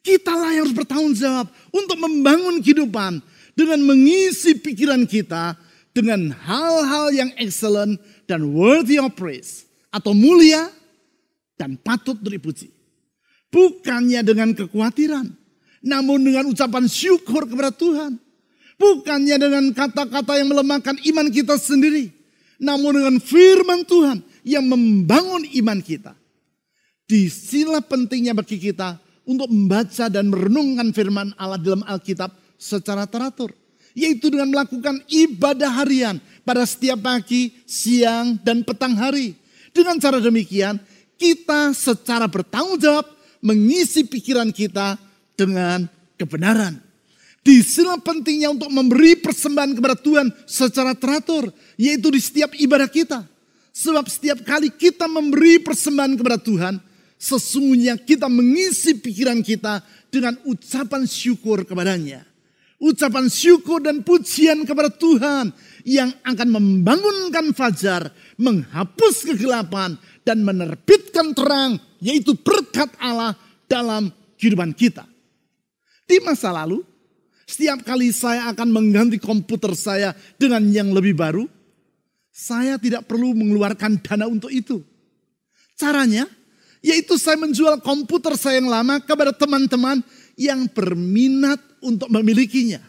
kitalah 0.00 0.56
yang 0.56 0.64
harus 0.64 0.76
bertanggung 0.76 1.12
jawab 1.12 1.46
untuk 1.74 1.98
membangun 2.00 2.64
kehidupan 2.64 3.20
dengan 3.52 3.80
mengisi 3.82 4.56
pikiran 4.56 5.04
kita 5.04 5.58
dengan 5.96 6.28
hal-hal 6.44 7.08
yang 7.08 7.30
excellent 7.40 7.96
dan 8.26 8.52
worthy 8.52 8.98
of 8.98 9.14
praise 9.14 9.66
atau 9.90 10.12
mulia 10.12 10.68
dan 11.56 11.78
patut 11.80 12.18
dipuji. 12.20 12.68
Bukannya 13.48 14.20
dengan 14.20 14.52
kekhawatiran, 14.52 15.32
namun 15.80 16.18
dengan 16.26 16.50
ucapan 16.50 16.84
syukur 16.90 17.48
kepada 17.48 17.72
Tuhan. 17.72 18.18
Bukannya 18.76 19.40
dengan 19.40 19.64
kata-kata 19.72 20.36
yang 20.36 20.52
melemahkan 20.52 21.00
iman 21.00 21.26
kita 21.32 21.56
sendiri, 21.56 22.12
namun 22.60 23.00
dengan 23.00 23.16
firman 23.16 23.88
Tuhan 23.88 24.20
yang 24.44 24.68
membangun 24.68 25.48
iman 25.64 25.80
kita. 25.80 26.12
Di 27.06 27.30
sinilah 27.32 27.80
pentingnya 27.80 28.36
bagi 28.36 28.60
kita 28.60 29.00
untuk 29.24 29.48
membaca 29.48 30.10
dan 30.12 30.28
merenungkan 30.28 30.92
firman 30.92 31.32
Allah 31.40 31.56
dalam 31.56 31.86
Alkitab 31.86 32.34
secara 32.60 33.08
teratur. 33.08 33.54
Yaitu 33.96 34.28
dengan 34.28 34.52
melakukan 34.52 35.00
ibadah 35.08 35.72
harian 35.80 36.20
pada 36.44 36.68
setiap 36.68 37.00
pagi, 37.00 37.56
siang, 37.64 38.36
dan 38.44 38.60
petang 38.60 38.92
hari. 38.92 39.32
Dengan 39.72 39.96
cara 39.96 40.20
demikian, 40.20 40.76
kita 41.16 41.72
secara 41.72 42.28
bertanggung 42.28 42.76
jawab 42.76 43.08
mengisi 43.40 44.04
pikiran 44.04 44.52
kita 44.52 45.00
dengan 45.32 45.88
kebenaran. 46.20 46.76
Di 47.46 47.62
sini 47.62 47.94
pentingnya 48.02 48.50
untuk 48.50 48.68
memberi 48.74 49.14
persembahan 49.22 49.78
kepada 49.78 49.94
Tuhan 49.94 50.34
secara 50.50 50.98
teratur, 50.98 51.48
yaitu 51.78 52.10
di 52.10 52.18
setiap 52.18 52.50
ibadah 52.58 52.90
kita. 52.90 53.22
Sebab 53.70 54.08
setiap 54.10 54.42
kali 54.42 54.72
kita 54.72 55.06
memberi 55.06 55.62
persembahan 55.62 56.18
kepada 56.18 56.42
Tuhan, 56.42 56.82
sesungguhnya 57.14 58.02
kita 58.02 58.26
mengisi 58.26 58.98
pikiran 58.98 59.46
kita 59.46 59.78
dengan 60.10 60.34
ucapan 60.42 61.06
syukur 61.06 61.62
kepadanya. 61.62 62.26
Ucapan 62.76 63.32
syukur 63.32 63.80
dan 63.80 64.04
pujian 64.04 64.68
kepada 64.68 64.92
Tuhan 64.92 65.48
yang 65.88 66.12
akan 66.20 66.48
membangunkan 66.50 67.56
fajar, 67.56 68.12
menghapus 68.36 69.32
kegelapan, 69.32 69.96
dan 70.26 70.44
menerbitkan 70.44 71.32
terang, 71.32 71.80
yaitu 72.04 72.36
berkat 72.36 72.92
Allah 73.00 73.32
dalam 73.64 74.12
kehidupan 74.36 74.76
kita. 74.76 75.08
Di 76.04 76.20
masa 76.20 76.52
lalu, 76.52 76.84
setiap 77.46 77.86
kali 77.86 78.10
saya 78.10 78.50
akan 78.50 78.68
mengganti 78.74 79.22
komputer 79.22 79.72
saya 79.78 80.12
dengan 80.36 80.66
yang 80.68 80.90
lebih 80.90 81.14
baru, 81.14 81.46
saya 82.28 82.76
tidak 82.76 83.08
perlu 83.08 83.32
mengeluarkan 83.32 84.02
dana 84.04 84.28
untuk 84.28 84.52
itu. 84.52 84.84
Caranya, 85.78 86.28
yaitu 86.84 87.16
saya 87.16 87.38
menjual 87.40 87.80
komputer 87.80 88.34
saya 88.34 88.60
yang 88.60 88.68
lama 88.68 89.00
kepada 89.00 89.32
teman-teman 89.32 90.02
yang 90.36 90.68
berminat 90.70 91.58
untuk 91.82 92.06
memilikinya. 92.12 92.80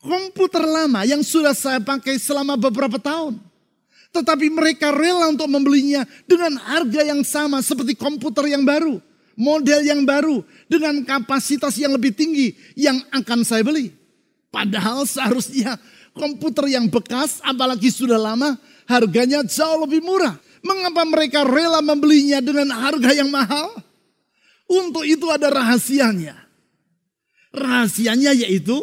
Komputer 0.00 0.64
lama 0.64 1.04
yang 1.04 1.24
sudah 1.24 1.56
saya 1.56 1.80
pakai 1.80 2.20
selama 2.20 2.58
beberapa 2.60 3.00
tahun. 3.00 3.40
Tetapi 4.12 4.46
mereka 4.52 4.92
rela 4.92 5.32
untuk 5.32 5.48
membelinya 5.48 6.04
dengan 6.28 6.60
harga 6.60 7.02
yang 7.04 7.24
sama 7.24 7.64
seperti 7.64 7.96
komputer 7.96 8.52
yang 8.52 8.62
baru 8.62 9.00
model 9.38 9.82
yang 9.82 10.02
baru 10.06 10.42
dengan 10.70 11.02
kapasitas 11.02 11.76
yang 11.78 11.94
lebih 11.94 12.14
tinggi 12.14 12.54
yang 12.78 12.98
akan 13.10 13.42
saya 13.42 13.62
beli. 13.66 13.90
Padahal 14.50 15.02
seharusnya 15.04 15.78
komputer 16.14 16.70
yang 16.70 16.86
bekas 16.86 17.42
apalagi 17.42 17.90
sudah 17.90 18.18
lama 18.18 18.54
harganya 18.86 19.42
jauh 19.42 19.84
lebih 19.84 20.00
murah. 20.02 20.38
Mengapa 20.64 21.04
mereka 21.04 21.44
rela 21.44 21.84
membelinya 21.84 22.40
dengan 22.40 22.72
harga 22.72 23.10
yang 23.12 23.28
mahal? 23.28 23.68
Untuk 24.64 25.04
itu 25.04 25.28
ada 25.28 25.52
rahasianya. 25.52 26.40
Rahasianya 27.54 28.34
yaitu 28.34 28.82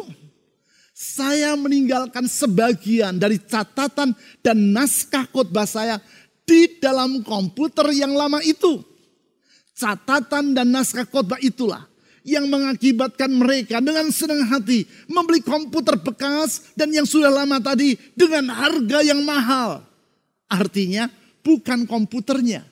saya 0.96 1.52
meninggalkan 1.58 2.24
sebagian 2.24 3.20
dari 3.20 3.36
catatan 3.36 4.16
dan 4.40 4.56
naskah 4.72 5.28
khotbah 5.28 5.68
saya 5.68 6.00
di 6.48 6.80
dalam 6.80 7.20
komputer 7.20 7.92
yang 7.92 8.16
lama 8.16 8.40
itu. 8.40 8.80
Catatan 9.76 10.56
dan 10.56 10.72
naskah 10.72 11.04
khotbah 11.04 11.40
itulah 11.44 11.84
yang 12.22 12.46
mengakibatkan 12.46 13.30
mereka 13.34 13.82
dengan 13.82 14.08
senang 14.14 14.46
hati 14.46 14.86
membeli 15.10 15.42
komputer 15.42 15.98
bekas 15.98 16.70
dan 16.78 16.94
yang 16.94 17.06
sudah 17.06 17.30
lama 17.30 17.58
tadi 17.58 17.98
dengan 18.14 18.46
harga 18.52 19.02
yang 19.02 19.20
mahal. 19.26 19.82
Artinya 20.46 21.10
bukan 21.42 21.88
komputernya, 21.88 22.62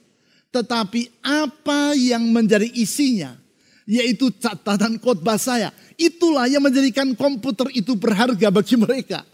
tetapi 0.52 1.08
apa 1.24 1.96
yang 1.96 2.28
menjadi 2.28 2.68
isinya, 2.68 3.39
yaitu 3.88 4.32
catatan 4.36 4.96
khotbah 5.00 5.36
saya. 5.36 5.70
Itulah 6.00 6.48
yang 6.48 6.64
menjadikan 6.64 7.12
komputer 7.12 7.68
itu 7.76 7.96
berharga 7.96 8.48
bagi 8.48 8.76
mereka. 8.76 9.24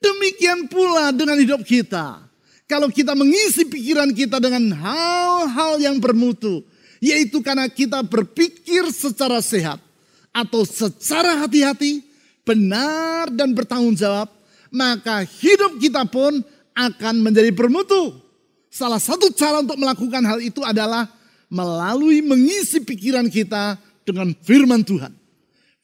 Demikian 0.00 0.68
pula 0.68 1.12
dengan 1.12 1.36
hidup 1.40 1.64
kita. 1.64 2.24
Kalau 2.64 2.88
kita 2.88 3.12
mengisi 3.12 3.68
pikiran 3.68 4.08
kita 4.12 4.40
dengan 4.40 4.72
hal-hal 4.72 5.76
yang 5.80 5.96
bermutu, 6.00 6.64
yaitu 7.00 7.44
karena 7.44 7.68
kita 7.68 8.00
berpikir 8.00 8.88
secara 8.88 9.44
sehat 9.44 9.76
atau 10.32 10.64
secara 10.64 11.44
hati-hati, 11.44 12.00
benar 12.44 13.28
dan 13.28 13.52
bertanggung 13.52 13.92
jawab, 13.92 14.32
maka 14.72 15.24
hidup 15.40 15.76
kita 15.76 16.08
pun 16.08 16.40
akan 16.72 17.14
menjadi 17.20 17.52
bermutu. 17.52 18.16
Salah 18.72 18.98
satu 18.98 19.30
cara 19.30 19.62
untuk 19.62 19.78
melakukan 19.78 20.24
hal 20.26 20.42
itu 20.42 20.64
adalah 20.64 21.06
melalui 21.54 22.18
mengisi 22.18 22.82
pikiran 22.82 23.30
kita 23.30 23.78
dengan 24.02 24.34
firman 24.42 24.82
Tuhan. 24.82 25.14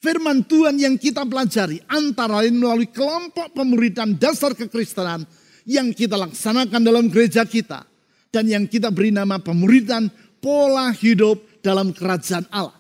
Firman 0.03 0.43
Tuhan 0.43 0.75
yang 0.81 0.99
kita 0.99 1.23
pelajari 1.23 1.79
antara 1.87 2.43
lain 2.43 2.59
melalui 2.59 2.91
kelompok 2.91 3.55
pemuridan 3.55 4.19
dasar 4.19 4.57
kekristenan 4.59 5.23
yang 5.63 5.95
kita 5.95 6.19
laksanakan 6.19 6.83
dalam 6.83 7.07
gereja 7.07 7.47
kita. 7.47 7.87
Dan 8.35 8.51
yang 8.51 8.65
kita 8.67 8.91
beri 8.91 9.15
nama 9.15 9.39
pemuridan 9.39 10.11
pola 10.43 10.91
hidup 10.91 11.39
dalam 11.63 11.95
kerajaan 11.95 12.49
Allah. 12.51 12.75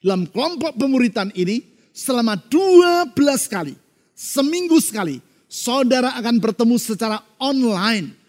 Dalam 0.00 0.24
kelompok 0.30 0.78
pemuritan 0.78 1.34
ini, 1.34 1.64
selama 1.92 2.38
12 2.48 3.12
kali, 3.48 3.74
seminggu 4.14 4.78
sekali, 4.78 5.18
saudara 5.50 6.14
akan 6.16 6.36
bertemu 6.38 6.76
secara 6.78 7.20
online 7.40 8.21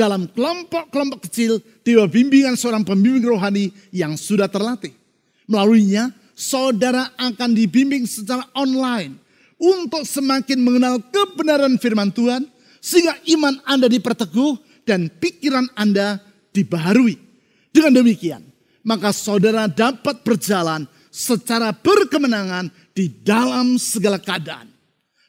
dalam 0.00 0.24
kelompok-kelompok 0.32 1.28
kecil 1.28 1.60
di 1.84 1.92
bimbingan 1.92 2.56
seorang 2.56 2.80
pembimbing 2.80 3.28
rohani 3.28 3.68
yang 3.92 4.16
sudah 4.16 4.48
terlatih. 4.48 4.96
Melaluinya, 5.44 6.08
saudara 6.32 7.12
akan 7.20 7.52
dibimbing 7.52 8.08
secara 8.08 8.48
online 8.56 9.20
untuk 9.60 10.08
semakin 10.08 10.56
mengenal 10.56 11.04
kebenaran 11.12 11.76
firman 11.76 12.08
Tuhan, 12.08 12.48
sehingga 12.80 13.12
iman 13.36 13.60
Anda 13.68 13.92
diperteguh 13.92 14.56
dan 14.88 15.12
pikiran 15.12 15.68
Anda 15.76 16.16
dibaharui. 16.56 17.20
Dengan 17.68 18.00
demikian, 18.00 18.40
maka 18.80 19.12
saudara 19.12 19.68
dapat 19.68 20.24
berjalan 20.24 20.88
secara 21.12 21.76
berkemenangan 21.76 22.72
di 22.96 23.12
dalam 23.20 23.76
segala 23.76 24.16
keadaan. 24.16 24.72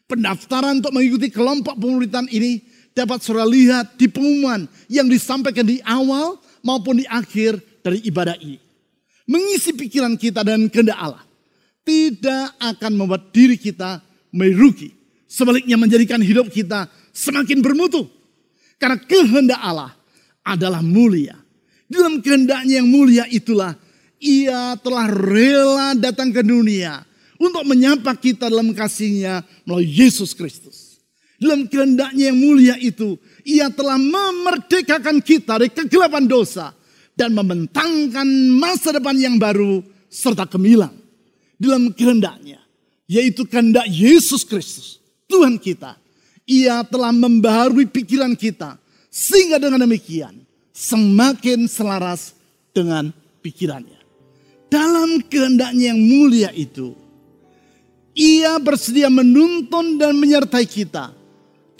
Pendaftaran 0.08 0.80
untuk 0.80 0.96
mengikuti 0.96 1.28
kelompok 1.28 1.76
pemuritan 1.76 2.24
ini 2.32 2.71
dapat 2.92 3.24
saudara 3.24 3.48
lihat 3.48 3.96
di 3.96 4.08
pengumuman 4.08 4.68
yang 4.88 5.08
disampaikan 5.08 5.64
di 5.64 5.80
awal 5.84 6.40
maupun 6.64 7.00
di 7.00 7.06
akhir 7.08 7.60
dari 7.82 8.00
ibadah 8.06 8.36
ini. 8.38 8.60
Mengisi 9.26 9.72
pikiran 9.72 10.14
kita 10.18 10.44
dan 10.44 10.68
kehendak 10.68 10.98
Allah 10.98 11.24
tidak 11.82 12.54
akan 12.58 12.92
membuat 12.94 13.30
diri 13.34 13.58
kita 13.58 14.02
merugi. 14.34 14.94
Sebaliknya 15.26 15.80
menjadikan 15.80 16.20
hidup 16.20 16.50
kita 16.52 16.90
semakin 17.14 17.64
bermutu. 17.64 18.08
Karena 18.76 18.98
kehendak 18.98 19.60
Allah 19.62 19.94
adalah 20.42 20.82
mulia. 20.82 21.38
Dalam 21.86 22.18
kehendaknya 22.24 22.82
yang 22.82 22.88
mulia 22.88 23.24
itulah 23.30 23.78
ia 24.18 24.74
telah 24.82 25.06
rela 25.06 25.94
datang 25.94 26.34
ke 26.34 26.42
dunia 26.42 27.06
untuk 27.38 27.62
menyapa 27.66 28.14
kita 28.18 28.50
dalam 28.50 28.74
kasihnya 28.74 29.46
melalui 29.66 29.86
Yesus 29.86 30.34
Kristus. 30.34 30.81
Dalam 31.42 31.66
kehendaknya 31.66 32.30
yang 32.30 32.38
mulia 32.38 32.76
itu, 32.78 33.18
ia 33.42 33.66
telah 33.66 33.98
memerdekakan 33.98 35.18
kita 35.18 35.58
dari 35.58 35.74
kegelapan 35.74 36.22
dosa 36.30 36.70
dan 37.18 37.34
membentangkan 37.34 38.26
masa 38.54 38.94
depan 38.94 39.18
yang 39.18 39.42
baru 39.42 39.82
serta 40.06 40.46
gemilang. 40.46 40.94
Dalam 41.58 41.90
kehendaknya, 41.90 42.62
yaitu 43.10 43.42
kehendak 43.42 43.90
Yesus 43.90 44.46
Kristus, 44.46 45.02
Tuhan 45.26 45.58
kita. 45.58 45.98
Ia 46.46 46.86
telah 46.86 47.10
membaharui 47.10 47.86
pikiran 47.90 48.34
kita, 48.38 48.78
sehingga 49.10 49.58
dengan 49.58 49.82
demikian 49.82 50.42
semakin 50.74 51.70
selaras 51.70 52.34
dengan 52.74 53.14
pikirannya 53.42 54.02
dalam 54.72 55.20
kehendaknya 55.28 55.92
yang 55.92 56.00
mulia 56.00 56.48
itu, 56.56 56.96
ia 58.16 58.56
bersedia 58.56 59.12
menuntun 59.12 60.00
dan 60.00 60.16
menyertai 60.16 60.64
kita 60.64 61.12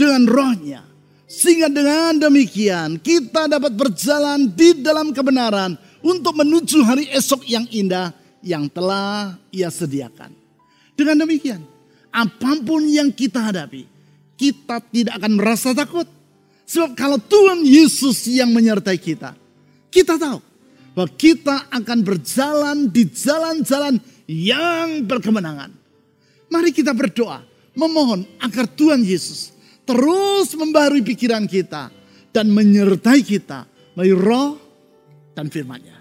dengan 0.02 0.26
rohnya. 0.26 0.82
Sehingga 1.30 1.72
dengan 1.72 2.18
demikian 2.28 3.00
kita 3.00 3.48
dapat 3.48 3.72
berjalan 3.72 4.52
di 4.52 4.76
dalam 4.82 5.16
kebenaran 5.16 5.78
untuk 6.04 6.36
menuju 6.36 6.84
hari 6.84 7.08
esok 7.08 7.46
yang 7.48 7.64
indah 7.72 8.12
yang 8.44 8.68
telah 8.68 9.38
ia 9.48 9.72
sediakan. 9.72 10.34
Dengan 10.92 11.24
demikian, 11.24 11.64
apa 12.12 12.52
pun 12.60 12.84
yang 12.84 13.08
kita 13.08 13.40
hadapi, 13.48 13.88
kita 14.36 14.82
tidak 14.92 15.16
akan 15.16 15.32
merasa 15.40 15.72
takut. 15.72 16.04
Sebab 16.68 16.92
kalau 16.92 17.16
Tuhan 17.16 17.64
Yesus 17.64 18.28
yang 18.28 18.52
menyertai 18.52 19.00
kita, 19.00 19.32
kita 19.88 20.20
tahu 20.20 20.36
bahwa 20.92 21.10
kita 21.16 21.64
akan 21.72 21.98
berjalan 22.04 22.92
di 22.92 23.08
jalan-jalan 23.08 23.96
yang 24.28 25.00
berkemenangan. 25.08 25.72
Mari 26.52 26.76
kita 26.76 26.92
berdoa, 26.92 27.40
memohon 27.72 28.28
agar 28.36 28.68
Tuhan 28.68 29.00
Yesus 29.00 29.52
terus 29.92 30.56
membarui 30.56 31.04
pikiran 31.04 31.44
kita 31.44 31.92
dan 32.32 32.48
menyertai 32.48 33.20
kita 33.20 33.68
melalui 33.92 34.16
roh 34.16 34.50
dan 35.36 35.52
firman-Nya. 35.52 36.00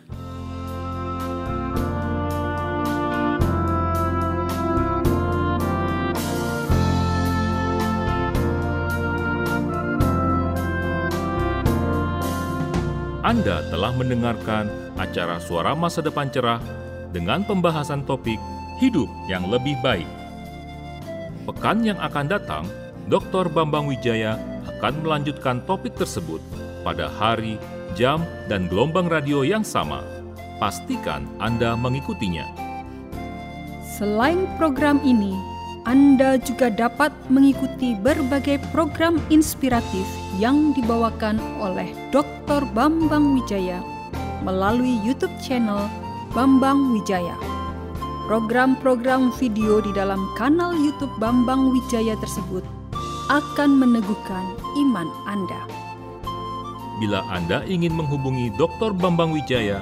Anda 13.22 13.64
telah 13.68 13.92
mendengarkan 13.96 14.72
acara 14.96 15.44
Suara 15.44 15.76
Masa 15.76 16.00
Depan 16.00 16.32
Cerah 16.32 16.64
dengan 17.12 17.44
pembahasan 17.44 18.08
topik 18.08 18.40
hidup 18.80 19.12
yang 19.28 19.52
lebih 19.52 19.76
baik. 19.84 20.08
Pekan 21.44 21.84
yang 21.84 22.00
akan 22.00 22.28
datang, 22.32 22.64
Dr. 23.10 23.50
Bambang 23.50 23.90
Wijaya 23.90 24.38
akan 24.78 25.02
melanjutkan 25.02 25.62
topik 25.66 25.98
tersebut 25.98 26.42
pada 26.86 27.10
hari, 27.10 27.58
jam, 27.98 28.22
dan 28.50 28.70
gelombang 28.70 29.10
radio 29.10 29.42
yang 29.42 29.66
sama. 29.66 30.06
Pastikan 30.62 31.26
Anda 31.42 31.74
mengikutinya. 31.74 32.46
Selain 33.98 34.46
program 34.58 35.02
ini, 35.02 35.34
Anda 35.90 36.38
juga 36.38 36.70
dapat 36.70 37.10
mengikuti 37.30 37.98
berbagai 37.98 38.62
program 38.70 39.18
inspiratif 39.34 40.06
yang 40.38 40.74
dibawakan 40.78 41.42
oleh 41.58 41.90
Dr. 42.14 42.66
Bambang 42.78 43.38
Wijaya 43.38 43.82
melalui 44.46 44.98
YouTube 45.06 45.34
channel 45.42 45.86
Bambang 46.34 46.94
Wijaya. 46.94 47.38
Program-program 48.30 49.34
video 49.38 49.82
di 49.82 49.92
dalam 49.94 50.22
kanal 50.38 50.72
YouTube 50.78 51.12
Bambang 51.18 51.74
Wijaya 51.74 52.16
tersebut 52.22 52.64
akan 53.32 53.80
meneguhkan 53.80 54.44
iman 54.76 55.08
Anda. 55.24 55.64
Bila 57.00 57.24
Anda 57.32 57.64
ingin 57.64 57.96
menghubungi 57.96 58.52
Dr. 58.60 58.92
Bambang 58.92 59.32
Wijaya, 59.32 59.80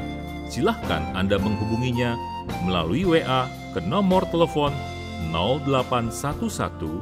silahkan 0.53 1.01
Anda 1.17 1.41
menghubunginya 1.41 2.13
melalui 2.61 3.09
WA 3.09 3.49
ke 3.73 3.81
nomor 3.81 4.29
telepon 4.29 4.69
0811 5.33 7.01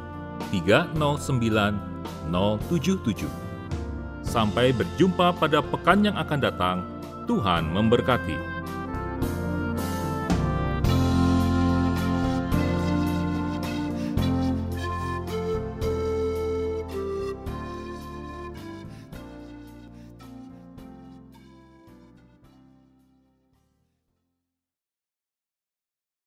309 0.55 0.95
077. 2.31 3.27
Sampai 4.23 4.71
berjumpa 4.71 5.35
pada 5.35 5.59
pekan 5.59 6.07
yang 6.07 6.15
akan 6.15 6.39
datang. 6.39 6.77
Tuhan 7.27 7.75
memberkati. 7.75 8.56